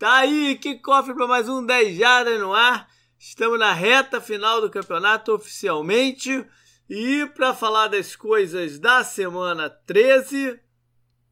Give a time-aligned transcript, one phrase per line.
[0.00, 2.88] Tá aí, que cofre para mais um 10 Jardas no ar.
[3.18, 6.42] Estamos na reta final do campeonato oficialmente.
[6.88, 10.58] E para falar das coisas da semana 13.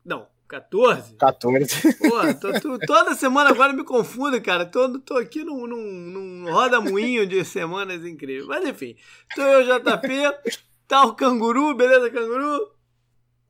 [0.05, 1.17] Não, 14?
[1.17, 1.95] 14.
[1.95, 4.67] Pô, tô, tô, toda semana agora me confundo, cara.
[4.67, 8.47] Tô, tô aqui num, num, num roda-moinho de semanas incríveis.
[8.47, 8.97] Mas enfim,
[9.35, 10.59] tô eu, JP.
[10.87, 12.71] Tá o canguru, beleza, canguru?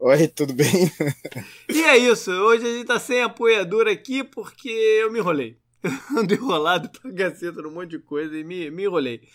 [0.00, 0.88] Oi, tudo bem?
[1.68, 5.58] E é isso, hoje a gente tá sem apoiador aqui porque eu me enrolei.
[6.16, 9.28] Ando enrolado pra caceta num monte de coisa e me, me enrolei.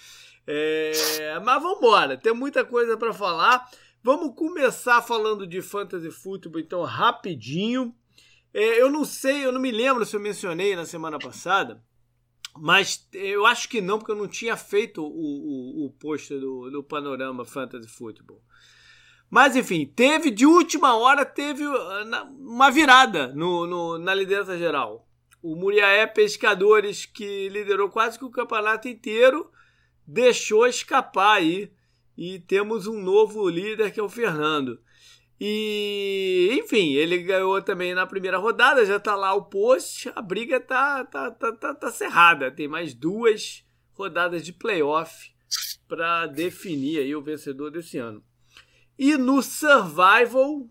[0.47, 3.69] É, mas vamos embora, tem muita coisa para falar.
[4.01, 7.93] Vamos começar falando de fantasy football, então, rapidinho.
[8.53, 11.83] É, eu não sei, eu não me lembro se eu mencionei na semana passada,
[12.57, 16.69] mas eu acho que não, porque eu não tinha feito o, o, o post do,
[16.71, 18.41] do Panorama Fantasy Football.
[19.33, 21.75] Mas enfim, teve de última hora, teve uh,
[22.37, 25.07] uma virada no, no na liderança geral.
[25.41, 29.49] O Muriaé Pescadores, que liderou quase que o campeonato inteiro,
[30.05, 31.73] deixou escapar aí.
[32.15, 34.79] E temos um novo líder que é o Fernando.
[35.41, 40.11] E, enfim, ele ganhou também na primeira rodada, já tá lá o post.
[40.13, 42.51] A briga tá, tá, tá, tá, tá cerrada.
[42.51, 45.31] Tem mais duas rodadas de playoff
[45.87, 48.23] para definir aí o vencedor desse ano.
[48.97, 50.69] E no Survival.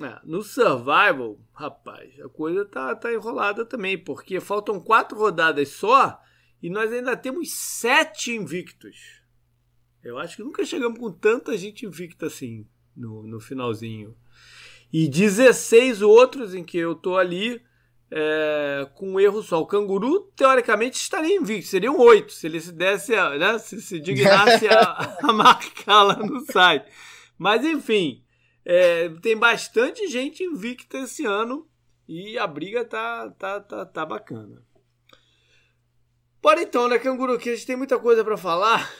[0.00, 6.20] É, no Survival, rapaz, a coisa tá, tá enrolada também, porque faltam quatro rodadas só
[6.62, 9.22] e nós ainda temos sete invictos.
[10.02, 12.66] Eu acho que nunca chegamos com tanta gente invicta assim
[12.96, 14.16] no, no finalzinho.
[14.92, 17.60] E 16 outros em que eu tô ali
[18.10, 19.60] é, com um erro só.
[19.60, 21.68] O canguru, teoricamente, estaria invicto.
[21.68, 26.40] Seriam oito se ele se desse, né, se, se dignasse a, a marcar lá no
[26.40, 26.86] site.
[27.38, 28.24] Mas enfim,
[28.64, 31.66] é, tem bastante gente invicta esse ano
[32.06, 34.62] e a briga tá, tá, tá, tá bacana.
[36.42, 38.92] Bora então, né, Canguru, que a gente tem muita coisa para falar.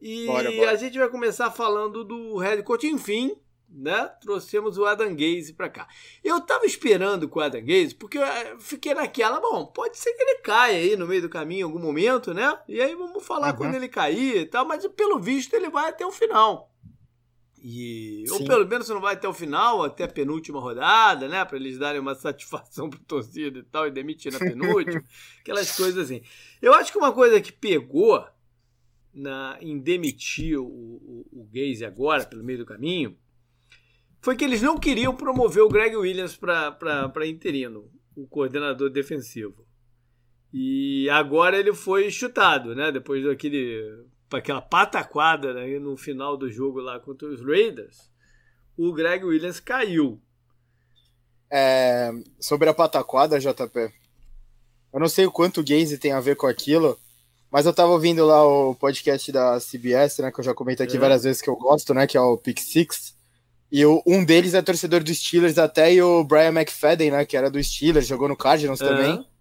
[0.00, 0.70] E bora, bora.
[0.70, 3.34] a gente vai começar falando do head coach, enfim,
[3.68, 4.10] né?
[4.20, 5.88] Trouxemos o Adam Gaze para cá.
[6.22, 10.22] Eu tava esperando com o Adam Gaze, porque eu fiquei naquela, bom, pode ser que
[10.22, 12.58] ele caia aí no meio do caminho em algum momento, né?
[12.68, 13.56] E aí vamos falar uhum.
[13.56, 16.73] quando ele cair e tal, mas pelo visto ele vai até o final.
[17.66, 21.42] E, ou pelo menos você não vai até o final, até a penúltima rodada, né?
[21.46, 25.02] Para eles darem uma satisfação pro torcida e tal, e demitir na penúltima.
[25.40, 26.20] aquelas coisas assim.
[26.60, 28.22] Eu acho que uma coisa que pegou
[29.14, 33.16] na, em demitir o, o, o Gaze agora, pelo meio do caminho,
[34.20, 39.66] foi que eles não queriam promover o Greg Williams para interino, o coordenador defensivo.
[40.52, 42.92] E agora ele foi chutado, né?
[42.92, 44.04] Depois daquele
[44.34, 48.10] aquela pataquada né, no final do jogo lá contra os Raiders,
[48.76, 50.20] o Greg Williams caiu.
[51.50, 53.92] É, sobre a pataquada, JP,
[54.92, 56.98] eu não sei o quanto o Gaze tem a ver com aquilo,
[57.50, 60.96] mas eu tava ouvindo lá o podcast da CBS, né, que eu já comentei aqui
[60.96, 61.00] é.
[61.00, 63.14] várias vezes que eu gosto, né, que é o Pick Six,
[63.70, 67.36] e o, um deles é torcedor dos Steelers até, e o Brian McFadden, né, que
[67.36, 68.88] era do Steelers, jogou no Cardinals é.
[68.88, 69.33] também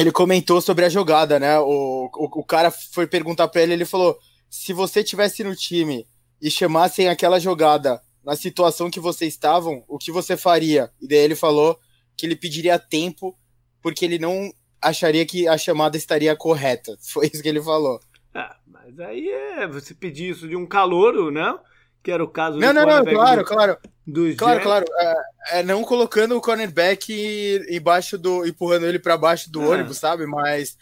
[0.00, 1.58] ele comentou sobre a jogada, né?
[1.58, 4.18] O, o, o cara foi perguntar para ele, ele falou:
[4.48, 6.06] se você tivesse no time
[6.40, 10.90] e chamassem aquela jogada na situação que vocês estavam, o que você faria?
[11.00, 11.78] E daí ele falou
[12.16, 13.36] que ele pediria tempo
[13.82, 16.96] porque ele não acharia que a chamada estaria correta.
[17.00, 18.00] Foi isso que ele falou.
[18.34, 21.58] Ah, mas aí é você pedir isso de um calouro, né?
[22.02, 23.78] Que era o caso não, do Não, não, claro, do, claro.
[24.06, 24.84] Dos claro, claro.
[24.98, 28.46] É, é, não colocando o cornerback embaixo do.
[28.46, 29.68] empurrando ele para baixo do ah.
[29.68, 30.26] ônibus, sabe?
[30.26, 30.76] Mas.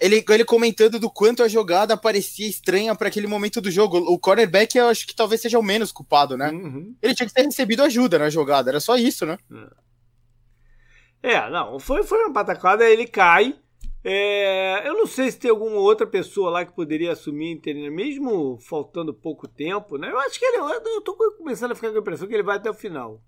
[0.00, 3.98] Ele, ele comentando do quanto a jogada parecia estranha para aquele momento do jogo.
[3.98, 6.50] O cornerback eu acho que talvez seja o menos culpado, né?
[6.50, 6.94] Uhum.
[7.02, 9.36] Ele tinha que ter recebido ajuda na jogada, era só isso, né?
[11.20, 13.56] É, é não, foi, foi uma patacada, ele cai.
[14.04, 18.58] É, eu não sei se tem alguma outra pessoa lá que poderia assumir interino, mesmo
[18.60, 20.10] faltando pouco tempo, né?
[20.10, 20.58] Eu acho que ele.
[20.58, 23.22] Eu tô começando a ficar com a impressão que ele vai até o final.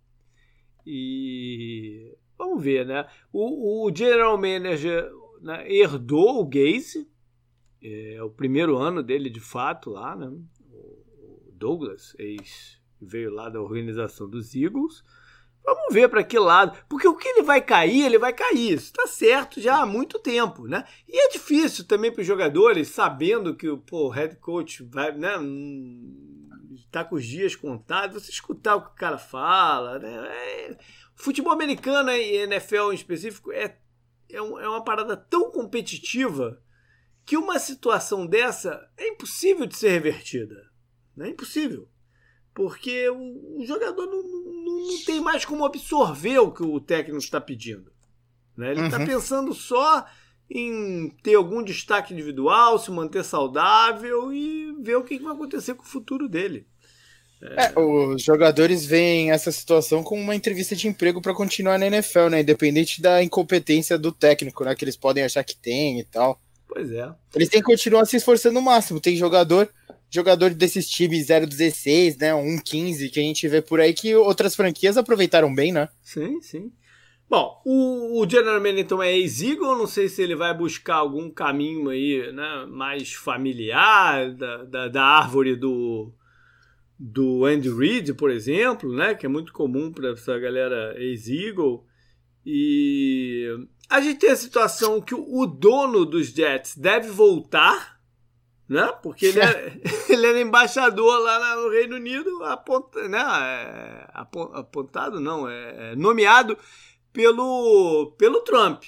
[0.86, 2.16] E.
[2.38, 3.06] Vamos ver, né?
[3.32, 5.10] O, o General Manager
[5.42, 7.10] né, herdou o Gaze,
[7.83, 10.28] é o primeiro ano dele de fato lá, né?
[10.28, 15.03] O Douglas, ex, veio lá da organização dos Eagles.
[15.65, 16.77] Vamos ver para que lado.
[16.89, 18.74] Porque o que ele vai cair, ele vai cair.
[18.74, 20.84] Isso está certo já há muito tempo, né?
[21.09, 25.34] E é difícil também para os jogadores, sabendo que pô, o head coach vai, né?
[26.91, 30.12] Tá com os dias contados, você escutar o que o cara fala, né?
[30.28, 30.78] É...
[31.15, 33.77] Futebol americano e NFL em específico é,
[34.30, 36.62] é, um, é uma parada tão competitiva
[37.27, 40.71] que uma situação dessa é impossível de ser revertida.
[41.18, 41.89] É impossível.
[42.54, 47.18] Porque o, o jogador não, não, não, tem mais como absorver o que o técnico
[47.18, 47.92] está pedindo.
[48.56, 48.72] Né?
[48.72, 49.06] Ele está uhum.
[49.06, 50.04] pensando só
[50.50, 55.84] em ter algum destaque individual, se manter saudável e ver o que vai acontecer com
[55.84, 56.66] o futuro dele.
[57.42, 62.28] É, os jogadores veem essa situação como uma entrevista de emprego para continuar na NFL,
[62.28, 62.41] né?
[62.41, 64.74] Independente da incompetência do técnico, né?
[64.74, 66.38] Que eles podem achar que tem e tal.
[66.68, 67.10] Pois é.
[67.34, 69.00] Eles têm que continuar se esforçando no máximo.
[69.00, 69.72] Tem jogador,
[70.10, 72.34] jogador desses times 016, né?
[72.34, 75.89] 115 que a gente vê por aí que outras franquias aproveitaram bem, né?
[76.03, 76.72] Sim, sim.
[77.30, 81.30] Bom, o, o General Manager então é ex-Eagle, não sei se ele vai buscar algum
[81.30, 86.12] caminho aí, né, mais familiar da, da, da árvore do,
[86.98, 91.84] do Andy Reid, por exemplo, né, que é muito comum para essa galera ex-Eagle.
[92.45, 93.47] E
[93.89, 97.99] a gente tem a situação que o dono dos Jets deve voltar,
[98.71, 98.93] né?
[99.03, 103.19] Porque ele, é, ele era embaixador lá no Reino Unido, aponta, né?
[103.19, 106.57] É, apontado não, é, é nomeado
[107.13, 108.84] pelo, pelo Trump.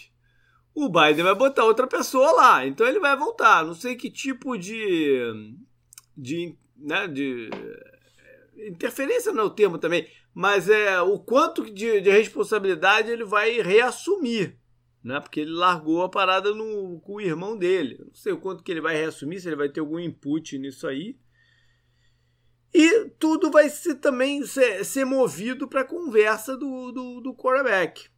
[0.72, 3.64] O Biden vai botar outra pessoa lá, então ele vai voltar.
[3.64, 5.52] Não sei que tipo de,
[6.16, 7.50] de, né, de
[8.68, 13.60] interferência não é o termo também, mas é o quanto de, de responsabilidade ele vai
[13.60, 14.56] reassumir,
[15.02, 15.20] né?
[15.20, 17.98] Porque ele largou a parada no, com o irmão dele.
[17.98, 20.86] Não sei o quanto que ele vai reassumir, se ele vai ter algum input nisso
[20.86, 21.18] aí.
[22.74, 28.08] E tudo vai ser também ser, ser movido para a conversa do, do, do quarterback.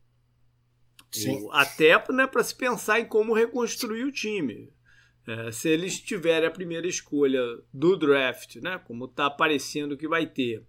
[1.10, 1.48] Sim.
[1.52, 4.72] Até né, para se pensar em como reconstruir o time.
[5.26, 7.40] É, se eles tiverem a primeira escolha
[7.72, 10.66] do draft, né, como está parecendo que vai ter,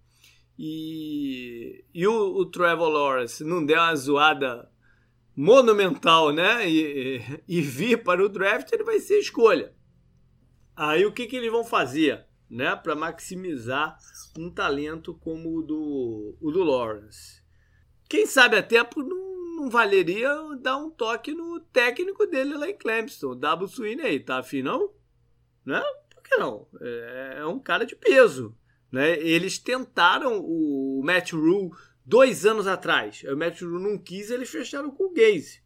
[0.58, 4.72] e, e o, o Trevor Lawrence não der uma zoada
[5.36, 9.74] monumental né, e, e, e vir para o draft, ele vai ser escolha.
[10.76, 13.98] Aí o que, que eles vão fazer né, para maximizar
[14.38, 17.44] um talento como o do, o do Lawrence?
[18.08, 20.30] Quem sabe até por não não valeria
[20.62, 24.92] dar um toque no técnico dele lá em Clemson, o Double Sweeney, tá afim não?
[25.66, 25.82] Né?
[26.14, 26.68] Por que não?
[26.82, 28.56] É, é um cara de peso.
[28.92, 29.18] Né?
[29.20, 31.72] Eles tentaram o Matt Rule
[32.06, 33.24] dois anos atrás.
[33.24, 35.64] O Matt Rule não quis, eles fecharam com o Gaze.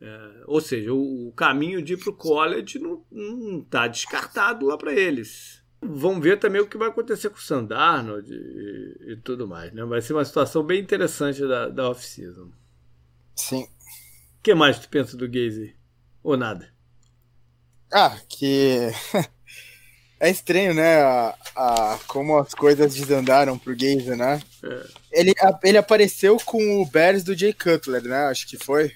[0.00, 3.04] É, ou seja, o, o, caminho de ir para o college não
[3.60, 5.62] está descartado lá para eles.
[5.80, 9.72] Vamos ver também o que vai acontecer com o Sandarnold e, e, tudo mais.
[9.72, 9.84] Né?
[9.84, 12.50] Vai ser uma situação bem interessante da, da off-season.
[13.36, 13.62] Sim.
[14.38, 15.76] O que mais tu pensa do Gaze?
[16.22, 16.72] Ou nada?
[17.92, 18.90] Ah, que.
[20.24, 21.02] é estranho, né?
[21.02, 24.40] A, a, como as coisas desandaram pro Gaze, né?
[24.62, 24.86] É.
[25.12, 28.24] Ele, a, ele apareceu com o Bears do Jay Cutler, né?
[28.26, 28.92] Acho que foi.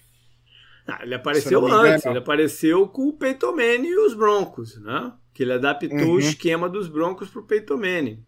[0.86, 5.12] Ah, ele apareceu antes, ele apareceu com o Peyton Manning e os Broncos, né?
[5.34, 6.14] Que ele adaptou uhum.
[6.14, 8.24] o esquema dos Broncos pro Peyton Manning.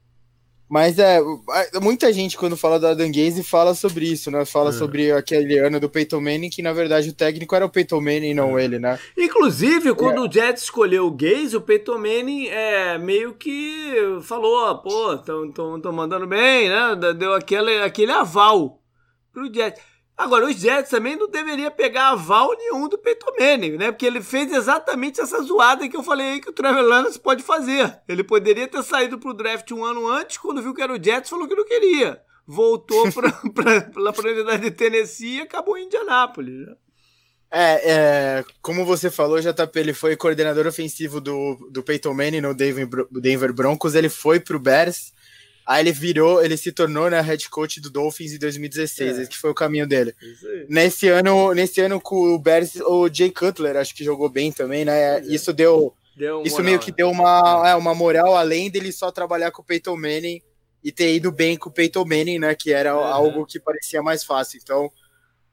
[0.71, 1.21] Mas é,
[1.83, 4.45] muita gente quando fala do Adam Gaze fala sobre isso, né?
[4.45, 4.73] Fala é.
[4.73, 8.35] sobre aquele ano do Peyton Manning, que na verdade o técnico era o Peyton Manning,
[8.35, 8.65] não é.
[8.65, 8.97] ele, né?
[9.19, 10.29] Inclusive, quando é.
[10.29, 16.29] o Jets escolheu o Gaze, o Peyton Manning é, meio que falou, pô, estão mandando
[16.29, 16.97] bem, né?
[17.19, 18.81] Deu aquele, aquele aval
[19.33, 19.90] pro Jets.
[20.21, 23.91] Agora, os Jets também não deveria pegar aval nenhum do Peyton Manning, né?
[23.91, 27.43] Porque ele fez exatamente essa zoada que eu falei aí que o Trevor Lawrence pode
[27.43, 27.99] fazer.
[28.07, 31.31] Ele poderia ter saído pro draft um ano antes, quando viu que era o Jets,
[31.31, 32.21] falou que não queria.
[32.47, 36.75] Voltou para a unidade de Tennessee e acabou em Indianápolis, né?
[37.51, 42.55] É, é, como você falou, JP, ele foi coordenador ofensivo do, do Peyton Manning no
[42.55, 45.15] Denver, Denver Broncos, ele foi pro Bears,
[45.67, 49.23] Aí ele virou, ele se tornou né, head coach do Dolphins em 2016, é.
[49.23, 50.15] esse foi o caminho dele.
[50.69, 54.85] Nesse ano, nesse ano com o Bears, o Jay Cutler acho que jogou bem também,
[54.85, 55.19] né?
[55.19, 55.21] É.
[55.23, 56.97] Isso deu, deu isso moral, meio que né?
[56.97, 57.71] deu uma, é.
[57.71, 60.43] é, uma moral além dele só trabalhar com o Peyton Manning
[60.83, 62.55] e ter ido bem com o Peyton Manning, né?
[62.55, 64.59] Que era algo que parecia mais fácil.
[64.63, 64.91] Então,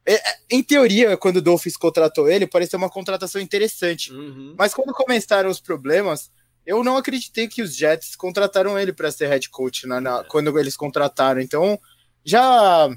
[0.08, 4.12] é, em teoria, quando o Dolphins contratou ele, parecia uma contratação interessante.
[4.14, 4.56] Uhum.
[4.58, 6.32] Mas quando começaram os problemas,
[6.68, 10.60] eu não acreditei que os Jets contrataram ele para ser head coach na, na, quando
[10.60, 11.40] eles contrataram.
[11.40, 11.80] Então,
[12.26, 12.90] já.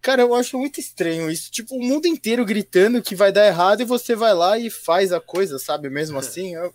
[0.00, 1.50] Cara, eu acho muito estranho isso.
[1.50, 5.12] Tipo, o mundo inteiro gritando que vai dar errado e você vai lá e faz
[5.12, 5.90] a coisa, sabe?
[5.90, 6.72] Mesmo assim, eu...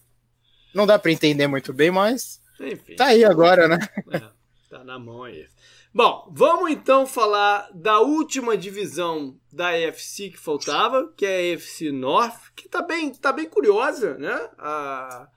[0.76, 2.42] não dá para entender muito bem, mas.
[2.60, 2.96] Enfim.
[2.98, 3.80] Tá aí agora, né?
[4.12, 4.20] É,
[4.70, 5.48] tá na mão aí.
[5.94, 11.94] Bom, vamos então falar da última divisão da AFC que faltava, que é a AFC
[11.94, 14.50] North, que tá bem, tá bem curiosa, né?
[14.58, 15.30] A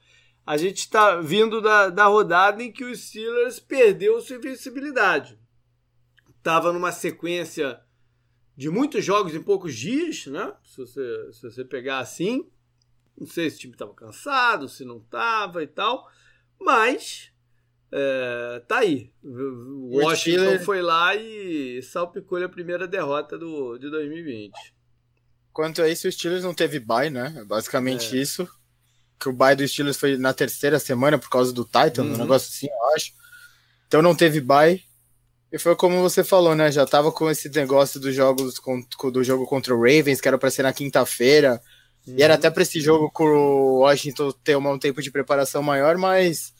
[0.44, 5.38] a gente está vindo da, da rodada em que o Steelers perdeu sua invencibilidade.
[6.36, 7.80] Estava numa sequência
[8.56, 10.52] de muitos jogos em poucos dias, né?
[10.64, 12.50] Se você, se você pegar assim.
[13.16, 16.10] Não sei se o time estava cansado, se não estava e tal.
[16.58, 17.32] Mas
[17.92, 19.12] é, tá aí.
[19.22, 24.52] O Washington foi lá e salpicou a primeira derrota do, de 2020.
[25.52, 27.34] quanto a isso, o Steelers não teve bye, né?
[27.36, 28.20] É basicamente é.
[28.20, 28.48] isso.
[29.22, 32.14] Que o bye do Steelers foi na terceira semana por causa do Titan, uhum.
[32.14, 33.12] um negócio assim, eu acho.
[33.86, 34.82] Então não teve bye.
[35.52, 36.72] E foi como você falou, né?
[36.72, 38.54] Já tava com esse negócio dos jogos
[39.12, 41.60] do jogo contra o Ravens, que era para ser na quinta-feira.
[42.04, 42.14] Uhum.
[42.16, 42.38] E era uhum.
[42.38, 46.52] até para esse jogo com o Washington ter um tempo de preparação maior, mas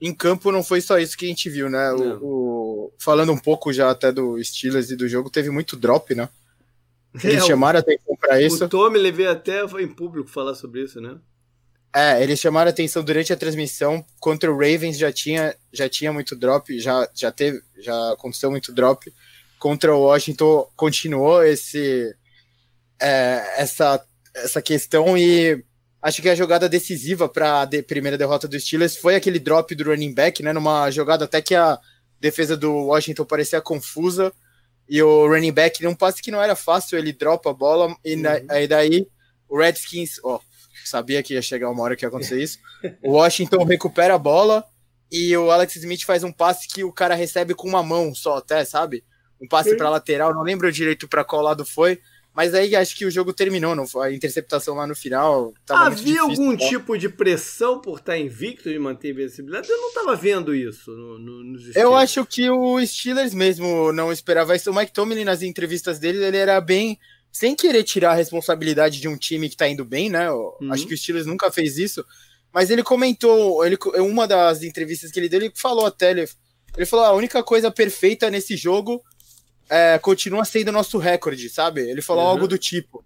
[0.00, 1.90] em campo não foi só isso que a gente viu, né?
[1.92, 6.14] O, o, falando um pouco já até do Steelers e do jogo, teve muito drop,
[6.14, 6.28] né?
[7.24, 8.64] Eles é, chamaram a atenção para isso.
[8.64, 11.18] O Tommy levei até em público falar sobre isso, né?
[11.98, 14.04] É, eles chamaram a atenção durante a transmissão.
[14.20, 18.70] Contra o Ravens já tinha, já tinha muito drop, já, já teve, já aconteceu muito
[18.70, 19.10] drop.
[19.58, 22.14] Contra o Washington continuou esse
[23.00, 25.64] é, essa, essa questão e
[26.02, 29.74] acho que a jogada decisiva para a de, primeira derrota dos Steelers foi aquele drop
[29.74, 30.52] do running back, né?
[30.52, 31.78] Numa jogada até que a
[32.20, 34.30] defesa do Washington parecia confusa
[34.86, 38.16] e o running back num passe que não era fácil, ele dropa a bola e
[38.16, 38.20] uhum.
[38.20, 39.08] na, aí daí
[39.48, 40.38] o Redskins, ó,
[40.84, 42.58] sabia que ia chegar uma hora que ia acontecer isso.
[43.02, 44.64] O Washington recupera a bola
[45.10, 48.38] e o Alex Smith faz um passe que o cara recebe com uma mão só,
[48.38, 49.04] até, sabe?
[49.40, 52.00] Um passe para lateral, não lembro direito para qual lado foi,
[52.36, 54.08] mas aí acho que o jogo terminou, não foi?
[54.08, 55.54] A interceptação lá no final.
[55.70, 56.58] Havia algum né?
[56.58, 59.70] tipo de pressão por estar invicto de manter a invencibilidade?
[59.70, 64.12] Eu não estava vendo isso no, no, nos Eu acho que o Steelers mesmo não
[64.12, 64.70] esperava isso.
[64.70, 66.98] O Mike Tomlin, nas entrevistas dele, ele era bem
[67.36, 70.30] sem querer tirar a responsabilidade de um time que tá indo bem, né?
[70.32, 70.72] Uhum.
[70.72, 72.02] Acho que o Steelers nunca fez isso.
[72.50, 76.26] Mas ele comentou, ele, uma das entrevistas que ele deu, ele falou até, ele,
[76.74, 79.04] ele falou: ah, a única coisa perfeita nesse jogo
[79.68, 81.82] é, continua sendo nosso recorde, sabe?
[81.82, 82.30] Ele falou uhum.
[82.30, 83.04] algo do tipo.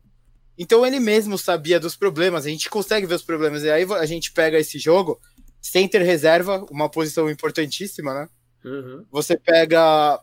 [0.56, 3.64] Então ele mesmo sabia dos problemas, a gente consegue ver os problemas.
[3.64, 5.20] E aí a gente pega esse jogo,
[5.60, 8.28] center reserva, uma posição importantíssima, né?
[8.64, 9.04] Uhum.
[9.10, 10.20] Você pega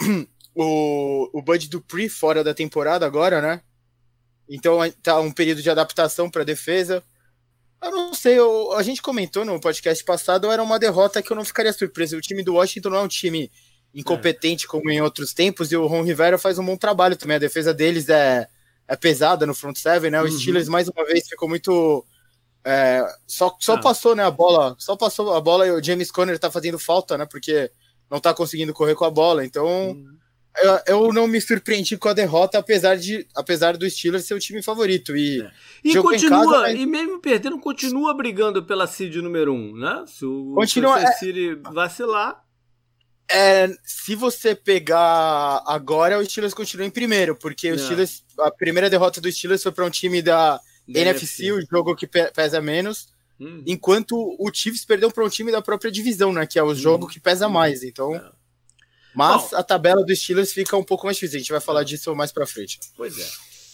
[0.54, 3.60] o, o Bud Dupree fora da temporada agora, né?
[4.48, 7.02] Então tá um período de adaptação para defesa.
[7.82, 11.36] Eu não sei, eu, a gente comentou no podcast passado, era uma derrota que eu
[11.36, 12.16] não ficaria surpreso.
[12.16, 13.50] O time do Washington não é um time
[13.94, 14.68] incompetente é.
[14.68, 17.36] como em outros tempos, e o Ron Rivera faz um bom trabalho também.
[17.36, 18.46] A defesa deles é,
[18.88, 20.20] é pesada no front seven, né?
[20.20, 20.30] O uhum.
[20.30, 22.04] Steelers, mais uma vez, ficou muito.
[22.66, 23.80] É, só só ah.
[23.80, 24.74] passou, né, a bola.
[24.78, 27.26] Só passou a bola e o James Conner tá fazendo falta, né?
[27.26, 27.70] Porque
[28.10, 29.44] não tá conseguindo correr com a bola.
[29.44, 29.90] Então.
[29.90, 30.23] Uhum
[30.62, 34.38] eu, eu, não me surpreendi com a derrota, apesar, de, apesar do Steelers ser o
[34.38, 35.16] time favorito.
[35.16, 35.50] E, é.
[35.82, 36.80] e continua, casa, mas...
[36.80, 40.04] e mesmo perdendo, continua brigando pela seed número 1, um, né?
[40.06, 41.12] Se o continua, é...
[41.12, 42.44] City vacilar.
[43.28, 47.78] É, se você pegar agora, o Steelers continua em primeiro, porque o é.
[47.78, 50.56] Steelers, a primeira derrota do Steelers foi para um time da,
[50.86, 53.08] da NFC, NFC, o jogo que pesa menos.
[53.40, 53.62] Hum.
[53.66, 56.46] Enquanto o Chiefs perdeu para um time da própria divisão, né?
[56.46, 57.08] Que é o jogo hum.
[57.08, 57.82] que pesa mais.
[57.82, 58.30] Então, é.
[59.14, 61.36] Mas Bom, a tabela dos Steelers fica um pouco mais difícil.
[61.36, 62.80] A gente vai falar disso mais pra frente.
[62.96, 63.16] Pois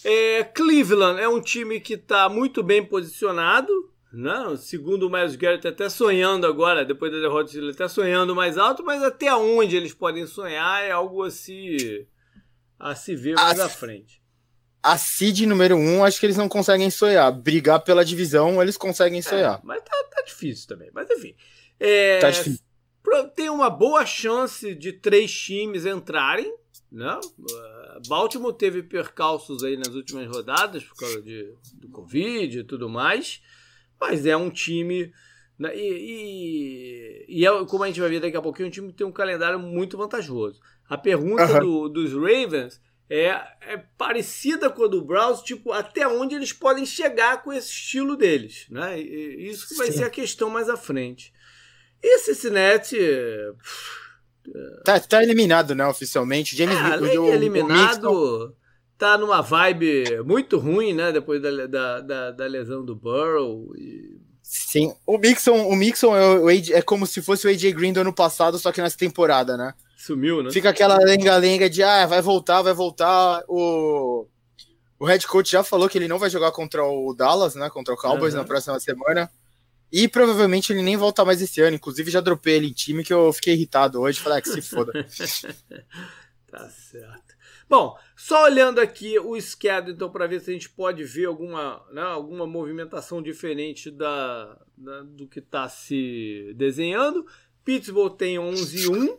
[0.05, 0.39] é.
[0.39, 3.73] é Cleveland é um time que está muito bem posicionado.
[4.13, 4.57] Não, né?
[4.57, 8.85] segundo o Miles Garrett, até sonhando agora, depois da derrota, ele está sonhando mais alto,
[8.85, 12.09] mas até onde eles podem sonhar é algo a se,
[12.77, 14.21] a se ver mais a, à frente.
[14.83, 17.31] A seed número um, acho que eles não conseguem sonhar.
[17.31, 19.59] Brigar pela divisão, eles conseguem sonhar.
[19.59, 20.91] É, mas tá, tá, difícil também.
[20.93, 21.37] Mas enfim.
[21.79, 22.70] É, tá difícil
[23.35, 26.55] tem uma boa chance de três times entrarem.
[26.91, 27.21] Né?
[27.39, 32.89] Uh, Baltimore teve percalços aí nas últimas rodadas por causa de, do Covid e tudo
[32.89, 33.41] mais,
[34.01, 35.13] mas é um time.
[35.59, 35.77] Né?
[35.77, 38.99] E, e, e é, como a gente vai ver daqui a pouquinho, um time que
[38.99, 40.61] tem um calendário muito vantajoso.
[40.89, 41.89] A pergunta uhum.
[41.89, 43.27] do, dos Ravens é,
[43.61, 48.17] é, parecida com a do Browns, tipo, até onde eles podem chegar com esse estilo
[48.17, 48.67] deles.
[48.71, 49.01] Né?
[49.01, 49.99] E, isso que vai Sim.
[49.99, 51.33] ser a questão mais à frente.
[52.03, 52.99] E Cincinnati.
[54.85, 56.57] Tá, tá eliminado, né, oficialmente.
[56.57, 58.53] James é, além o, eliminado, o
[58.99, 63.73] tá numa vibe muito ruim, né, depois da, da, da, da lesão do Burrow.
[63.77, 64.21] E...
[64.43, 67.93] Sim, o Mixon, o Mixon é, o AJ, é como se fosse o AJ Green
[67.93, 69.75] do ano passado, só que nessa temporada, né?
[69.97, 70.51] Sumiu, né?
[70.51, 73.43] Fica aquela lenga-lenga de, ah, vai voltar, vai voltar.
[73.49, 74.27] O,
[74.99, 77.95] o head coach já falou que ele não vai jogar contra o Dallas, né, contra
[77.95, 78.41] o Cowboys uhum.
[78.41, 79.31] na próxima semana.
[79.93, 81.77] E provavelmente ele nem volta mais esse ano.
[81.77, 84.21] Inclusive, já dropei ele em time que eu fiquei irritado hoje.
[84.21, 84.93] Falei, ah, que se foda.
[86.47, 87.31] tá certo.
[87.69, 91.81] Bom, só olhando aqui o schedule, então, para ver se a gente pode ver alguma,
[91.93, 97.25] né, alguma movimentação diferente da, da do que está se desenhando.
[97.65, 99.19] Pittsburgh tem 11 1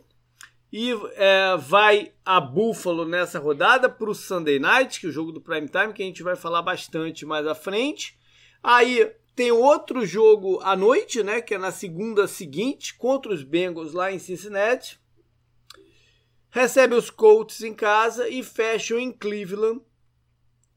[0.70, 5.32] e é, vai a Buffalo nessa rodada para o Sunday Night, que é o jogo
[5.32, 8.18] do Prime Time, que a gente vai falar bastante mais à frente.
[8.62, 11.40] Aí tem outro jogo à noite, né?
[11.40, 15.00] Que é na segunda seguinte, contra os Bengals lá em Cincinnati.
[16.50, 19.80] Recebe os Colts em casa e fecham em Cleveland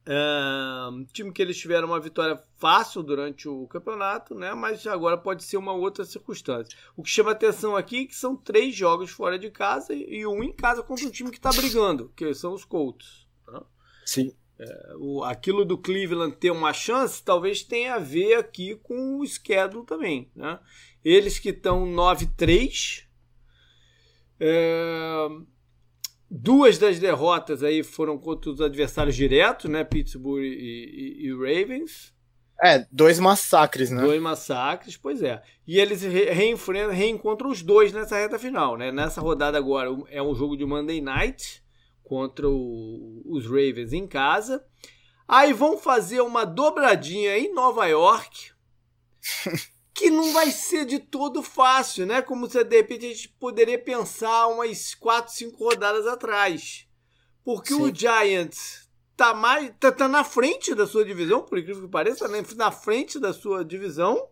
[0.08, 4.54] É, time que eles tiveram uma vitória fácil durante o campeonato, né?
[4.54, 6.78] Mas agora pode ser uma outra circunstância.
[6.96, 10.44] O que chama atenção aqui é que são três jogos fora de casa e um
[10.44, 13.28] em casa contra um time que está brigando, que são os Colts.
[13.48, 13.60] Né?
[14.06, 14.32] Sim.
[14.58, 19.26] É, o, aquilo do Cleveland ter uma chance talvez tenha a ver aqui com o
[19.28, 20.32] schedule também.
[20.36, 20.60] Né?
[21.04, 23.04] Eles que estão 9-3.
[24.40, 25.28] É,
[26.30, 29.84] duas das derrotas aí foram contra os adversários diretos, né?
[29.84, 32.14] Pittsburgh e, e, e Ravens.
[32.64, 34.02] É, dois massacres, né?
[34.02, 35.42] Dois massacres, pois é.
[35.68, 38.92] E eles re reencontram os dois nessa reta final, né?
[38.92, 41.65] Nessa rodada agora é um jogo de Monday Night
[42.06, 44.66] contra o, os Ravens em casa.
[45.28, 48.52] Aí vão fazer uma dobradinha em Nova York,
[49.94, 52.22] que não vai ser de todo fácil, né?
[52.22, 56.88] Como se de repente a gente poderia pensar umas 4, 5 rodadas atrás.
[57.44, 57.82] Porque Sim.
[57.82, 62.28] o Giants tá mais tá, tá, na frente da sua divisão, por incrível que pareça,
[62.28, 62.44] né?
[62.56, 64.30] na frente da sua divisão.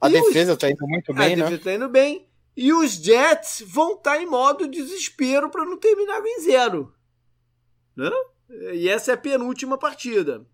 [0.00, 0.58] A e defesa os...
[0.58, 1.42] tá indo muito bem, a né?
[1.42, 2.27] A defesa tá indo bem.
[2.60, 6.92] E os Jets vão estar tá em modo desespero para não terminar em zero.
[7.94, 8.10] Né?
[8.74, 10.44] E essa é a penúltima partida.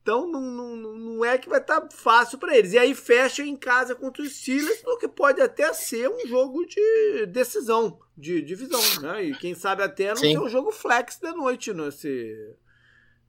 [0.00, 2.72] Então não, não, não é que vai estar tá fácil para eles.
[2.72, 6.64] E aí fecha em casa contra os Steelers, o que pode até ser um jogo
[6.64, 8.80] de decisão, de divisão.
[9.02, 9.24] Né?
[9.24, 10.32] E quem sabe até não Sim.
[10.32, 12.56] ter um jogo flex da noite nesse,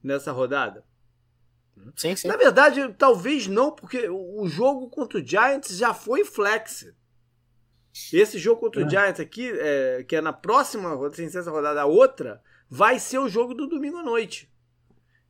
[0.02, 0.82] nessa rodada.
[1.94, 2.26] Sim, sim.
[2.26, 6.86] Na verdade, talvez não, porque o jogo contra o Giants já foi flex.
[8.12, 8.90] Esse jogo contra o é.
[8.90, 13.18] Giants aqui, é, que é na próxima, sem ser essa rodada, a outra, vai ser
[13.18, 14.50] o jogo do domingo à noite.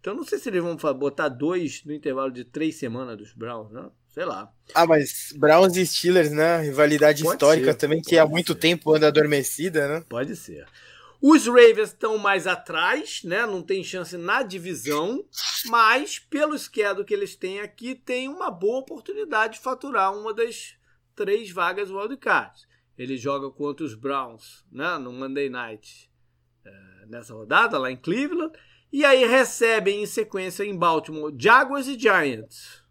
[0.00, 3.70] Então não sei se eles vão botar dois no intervalo de três semanas dos Browns,
[3.70, 3.88] né?
[4.08, 4.52] Sei lá.
[4.74, 6.60] Ah, mas Browns e Steelers, né?
[6.60, 8.58] Rivalidade pode histórica ser, também, que há muito ser.
[8.58, 10.04] tempo anda adormecida, né?
[10.08, 10.66] Pode ser.
[11.20, 13.46] Os Ravens estão mais atrás, né?
[13.46, 15.24] Não tem chance na divisão,
[15.66, 20.74] mas pelo schedule que eles têm aqui, tem uma boa oportunidade de faturar uma das
[21.14, 22.66] três vagas wildcards.
[22.96, 26.10] Ele joga contra os Browns né, no Monday Night
[26.64, 28.52] é, nessa rodada, lá em Cleveland.
[28.92, 32.82] E aí recebem em sequência em Baltimore Jaguars e Giants.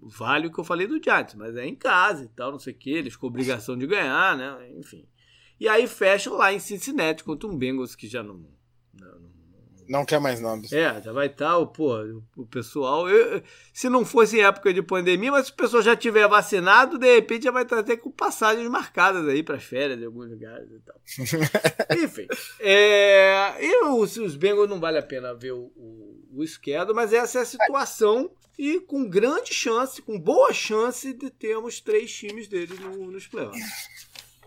[0.00, 2.72] Vale o que eu falei do Giants, mas é em casa e tal, não sei
[2.72, 2.90] o que.
[2.90, 4.70] Eles com obrigação de ganhar, né?
[4.76, 5.06] Enfim.
[5.58, 8.46] E aí fecham lá em Cincinnati contra um Bengals que já não,
[8.94, 9.27] não
[9.88, 10.72] não quer mais nomes.
[10.72, 11.96] É, já vai estar, tá, pô,
[12.36, 13.08] o pessoal.
[13.08, 16.98] Eu, se não fosse em época de pandemia, mas se o pessoal já tiver vacinado,
[16.98, 20.68] de repente já vai estar até com passagens marcadas aí para férias em alguns lugares
[20.70, 21.00] e tal.
[21.98, 22.26] Enfim.
[22.60, 27.12] É, e os, os Bengals não vale a pena ver o, o, o esquerdo, mas
[27.12, 28.30] essa é a situação.
[28.58, 33.64] E com grande chance, com boa chance de termos três times deles no, nos playoffs.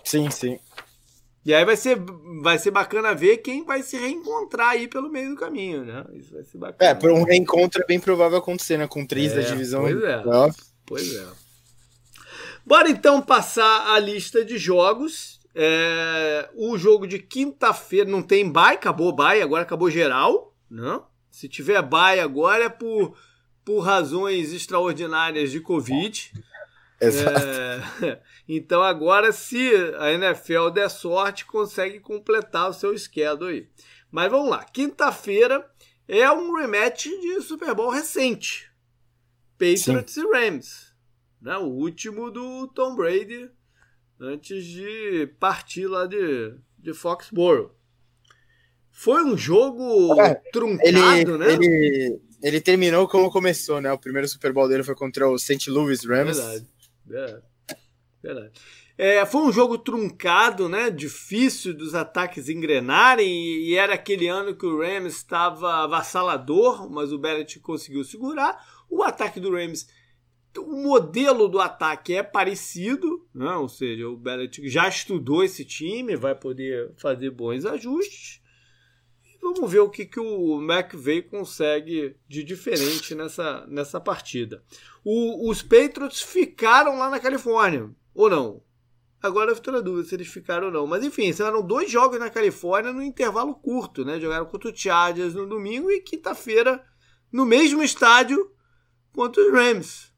[0.03, 0.59] Sim, sim.
[1.43, 1.97] E aí vai ser,
[2.41, 6.05] vai ser bacana ver quem vai se reencontrar aí pelo meio do caminho, né?
[6.13, 6.91] Isso vai ser bacana.
[6.91, 8.87] É, por um reencontro é bem provável acontecer, né?
[8.87, 9.81] Com três é, da divisão.
[9.81, 10.23] Pois é.
[10.85, 11.25] Pois é.
[12.63, 15.39] Bora então passar a lista de jogos.
[15.55, 21.05] É, o jogo de quinta-feira não tem bye, acabou bye, agora acabou geral, não?
[21.29, 23.17] Se tiver bye agora é por,
[23.65, 26.31] por razões extraordinárias de Covid.
[27.01, 27.45] Exato.
[28.05, 33.69] É, então agora, se a NFL der sorte, consegue completar o seu schedule aí.
[34.11, 35.65] Mas vamos lá, quinta-feira
[36.07, 38.71] é um rematch de Super Bowl recente.
[39.57, 40.21] Patriots Sim.
[40.21, 40.93] e Rams.
[41.41, 41.57] Né?
[41.57, 43.49] O último do Tom Brady
[44.19, 47.71] antes de partir lá de, de Foxborough.
[48.91, 51.53] Foi um jogo é, truncado, ele, né?
[51.53, 53.91] Ele, ele terminou como começou, né?
[53.91, 55.69] O primeiro Super Bowl dele foi contra o St.
[55.69, 56.37] Louis Rams.
[56.37, 56.67] Verdade.
[57.13, 57.41] É,
[58.21, 58.51] verdade.
[58.97, 60.89] É, foi um jogo truncado, né?
[60.89, 67.17] Difícil dos ataques engrenarem e, era aquele ano que o Rams estava avassalador, mas o
[67.17, 68.63] Belichick conseguiu segurar.
[68.89, 69.87] O ataque do Rams,
[70.57, 73.55] o modelo do ataque é parecido, né?
[73.55, 78.40] ou seja, o Belichick já estudou esse time, vai poder fazer bons ajustes.
[79.61, 84.63] Vamos ver o que, que o McVeigh consegue de diferente nessa, nessa partida.
[85.05, 88.63] O, os Patriots ficaram lá na Califórnia, ou não?
[89.21, 90.87] Agora eu estou na dúvida se eles ficaram ou não.
[90.87, 94.19] Mas enfim, eram dois jogos na Califórnia no intervalo curto, né?
[94.19, 96.83] Jogaram contra o Chargers no domingo e quinta-feira
[97.31, 98.51] no mesmo estádio
[99.13, 100.10] contra os Rams,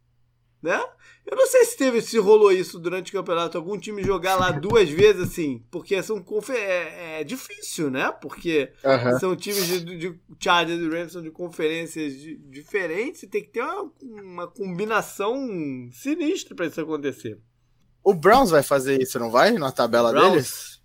[0.63, 0.81] né?
[1.25, 4.51] Eu não sei se teve, se rolou isso durante o campeonato, algum time jogar lá
[4.51, 8.11] duas vezes assim, porque são é, é difícil, né?
[8.11, 8.71] Porque
[9.19, 13.49] são times de, de Chargers e Rams são de conferências de, diferentes, e tem que
[13.49, 15.35] ter uma, uma combinação
[15.91, 17.39] sinistra para isso acontecer.
[18.03, 19.51] O Browns vai fazer isso, não vai?
[19.51, 20.81] Na tabela deles?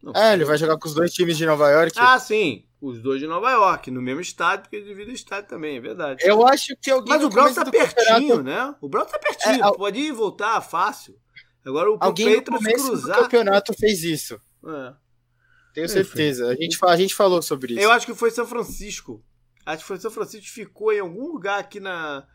[0.00, 1.92] Não é, ele vai jogar com os dois times de Nova York.
[1.96, 2.64] Ah, sim.
[2.80, 6.22] Os dois de Nova York, no mesmo estádio, porque divide o estádio também, é verdade.
[6.22, 7.14] Eu acho que alguém.
[7.14, 8.74] Mas o Browns tá pertinho, né?
[8.80, 11.18] O Browns tá pertinho, é, pode ir e voltar fácil.
[11.64, 13.16] Agora o alguém no começo cruzar...
[13.16, 14.38] do campeonato fez isso.
[14.66, 14.94] É.
[15.72, 16.48] Tenho certeza.
[16.48, 17.82] A gente, a gente falou sobre isso.
[17.82, 19.24] Eu acho que foi São Francisco.
[19.64, 22.26] Acho que foi São Francisco ficou em algum lugar aqui na.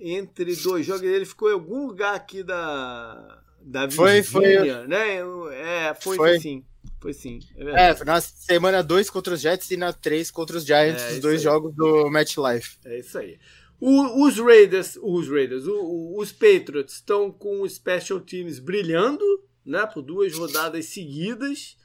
[0.00, 3.42] Entre dois jogos, ele ficou em algum lugar aqui da.
[3.60, 4.86] Da Virgínia, foi, foi.
[4.86, 5.18] né?
[5.52, 6.36] É, foi, foi.
[6.36, 6.64] assim.
[7.00, 7.38] Foi sim.
[7.56, 11.12] É, é na semana 2 contra os Jets e na 3 contra os Giants, é,
[11.12, 11.44] os dois aí.
[11.44, 12.78] jogos do MetLife.
[12.84, 13.38] É isso aí.
[13.80, 19.24] O, os Raiders, os Raiders, o, o, os Patriots estão com os Special Teams brilhando,
[19.64, 21.76] né, por duas rodadas seguidas,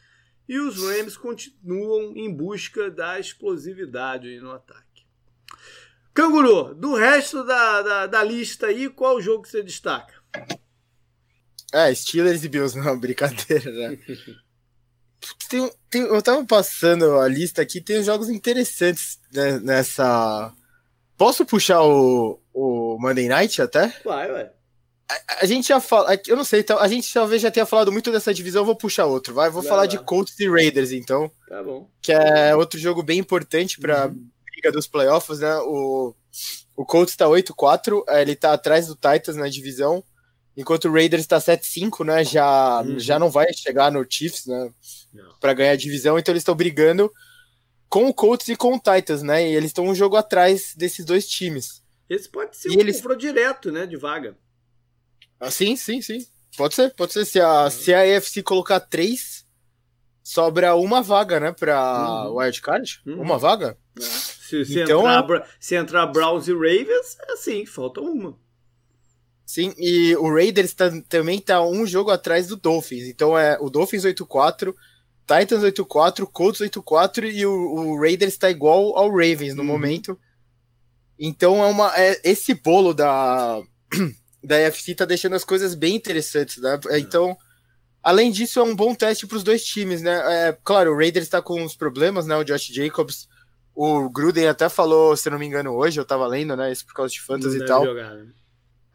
[0.50, 5.06] e os Rams continuam em busca da explosividade no ataque.
[6.14, 10.14] Canguru, do resto da, da, da lista aí, qual jogo que você destaca?
[11.72, 14.00] É, Steelers e Bills, não, brincadeira, né?
[15.50, 20.54] tem, tem, eu tava passando a lista aqui, tem jogos interessantes né, nessa.
[21.18, 23.94] Posso puxar o, o Monday Night até?
[24.04, 24.50] Vai, vai.
[25.10, 26.20] A, a, gente já fala.
[26.28, 28.76] Eu não sei, então, a gente talvez já tenha falado muito dessa divisão, eu vou
[28.76, 29.50] puxar outro, vai.
[29.50, 31.32] Vou vai falar de Colts e Raiders, então.
[31.48, 31.90] Tá bom.
[32.02, 34.28] Que é outro jogo bem importante pra uhum.
[34.52, 35.56] briga dos playoffs, né?
[35.60, 36.16] O,
[36.76, 40.04] o Colts tá 8-4, é, ele tá atrás do Titans na divisão.
[40.56, 42.24] Enquanto o Raiders está 7-5, né?
[42.24, 43.00] Já, uhum.
[43.00, 44.72] já não vai chegar no Chiefs, né?
[45.40, 47.12] Para ganhar a divisão, então eles estão brigando
[47.90, 49.48] com o Colts e com o Titans, né?
[49.48, 51.84] E eles estão um jogo atrás desses dois times.
[52.10, 52.98] Esse pode ser e um eles...
[52.98, 53.86] confronto direto, né?
[53.86, 54.38] De vaga.
[55.40, 56.26] Ah, sim, sim, sim.
[56.58, 57.26] Pode ser, pode ser.
[57.26, 57.70] Se a, uhum.
[57.70, 59.46] se a AFC colocar três,
[60.24, 61.52] sobra uma vaga, né?
[61.52, 62.38] Pra uhum.
[62.38, 63.02] Wildcard.
[63.06, 63.22] Uhum.
[63.22, 63.78] Uma vaga.
[64.00, 64.02] É.
[64.02, 68.38] Se, se, então, entrar, se entrar Browns e Ravens, é assim, falta uma.
[69.46, 73.08] Sim, e o Raiders tá, também tá um jogo atrás do Dolphins.
[73.08, 74.74] Então é o Dolphins 8-4,
[75.28, 79.68] Titans 8-4, Colts 8-4 e o, o Raiders tá igual ao Ravens no uhum.
[79.68, 80.18] momento.
[81.20, 83.62] Então é uma é, esse bolo da
[84.44, 86.80] da UFC tá deixando as coisas bem interessantes, né?
[86.90, 87.00] É.
[87.00, 87.38] Então,
[88.02, 90.50] além disso, é um bom teste para os dois times, né?
[90.50, 92.36] É, claro, o Raiders está com uns problemas, né?
[92.36, 93.28] O Josh Jacobs,
[93.74, 96.72] o Gruden até falou, se não me engano, hoje, eu tava lendo, né?
[96.72, 97.86] Isso por causa de fantasy e tal.
[97.86, 98.28] Jogar, né?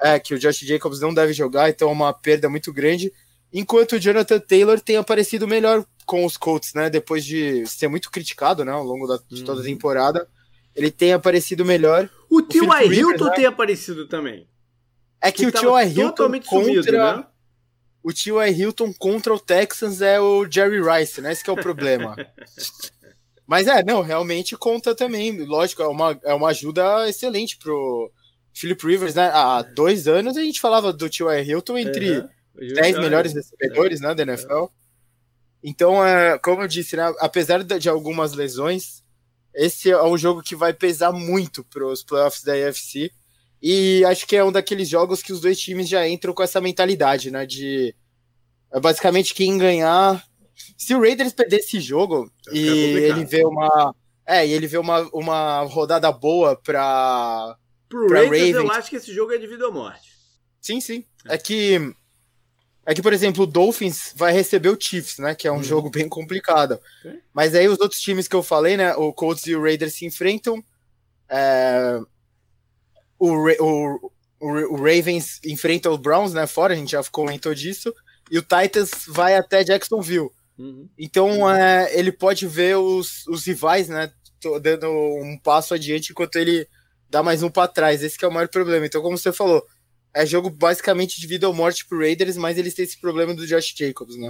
[0.01, 3.13] É, que o Josh Jacobs não deve jogar, então é uma perda muito grande.
[3.53, 6.89] Enquanto o Jonathan Taylor tem aparecido melhor com os Colts, né?
[6.89, 8.73] Depois de ser muito criticado, né?
[8.73, 9.69] Ao longo da, de toda a uhum.
[9.69, 10.29] temporada.
[10.75, 12.09] Ele tem aparecido melhor.
[12.31, 12.93] O T.Y.
[12.93, 13.33] Hilton né?
[13.35, 14.47] tem aparecido também.
[15.21, 15.89] É que, que o T.Y.
[15.89, 16.43] Hilton contra...
[16.43, 17.25] Sumido, né?
[18.03, 18.53] O T.Y.
[18.53, 21.33] Hilton contra o Texans é o Jerry Rice, né?
[21.33, 22.17] Esse é o problema.
[23.47, 25.45] Mas é, não, realmente conta também.
[25.45, 28.11] Lógico, é uma, é uma ajuda excelente pro,
[28.59, 29.31] Philip Rivers, né?
[29.33, 31.45] Há dois anos a gente falava do T.Y.
[31.45, 32.29] Hilton entre uhum.
[32.75, 34.65] 10 melhores recebedores né, da NFL.
[35.63, 39.03] Então, é, como eu disse, né, apesar de algumas lesões,
[39.55, 43.13] esse é um jogo que vai pesar muito para os playoffs da AFC.
[43.63, 46.61] E acho que é um daqueles jogos que os dois times já entram com essa
[46.61, 47.47] mentalidade, né?
[47.47, 47.95] De
[48.73, 50.25] é basicamente quem ganhar.
[50.77, 53.95] Se o Raiders perder esse jogo e ele vê uma.
[54.27, 57.57] É, e ele vê uma, uma rodada boa para
[57.89, 58.55] Pro pra Raiders, Ravens.
[58.55, 60.19] eu acho que esse jogo é de vida ou morte.
[60.61, 61.05] Sim, sim.
[61.27, 61.35] É.
[61.35, 61.95] é que.
[62.85, 65.35] É que, por exemplo, o Dolphins vai receber o Chiefs, né?
[65.35, 65.63] Que é um hum.
[65.63, 66.81] jogo bem complicado.
[67.01, 67.21] Okay.
[67.35, 68.95] Mas aí os outros times que eu falei, né?
[68.95, 70.65] O Colts e o Raiders se enfrentam.
[71.29, 72.01] É...
[73.19, 76.47] O, o, o, Ravens enfrenta os Browns, né?
[76.47, 77.95] Fora, a gente já comentou disso.
[78.31, 80.31] E o Titans vai até Jacksonville.
[80.59, 80.89] Uhum.
[80.99, 81.51] Então uhum.
[81.51, 84.11] É, ele pode ver os, os rivais, né?
[84.63, 86.67] Dando um passo adiante enquanto ele
[87.09, 88.03] dá mais um para trás.
[88.03, 88.87] Esse é o maior problema.
[88.87, 89.67] Então, como você falou,
[90.15, 93.47] é jogo basicamente de vida ou morte pro Raiders, mas eles têm esse problema do
[93.47, 94.29] Josh Jacobs, né?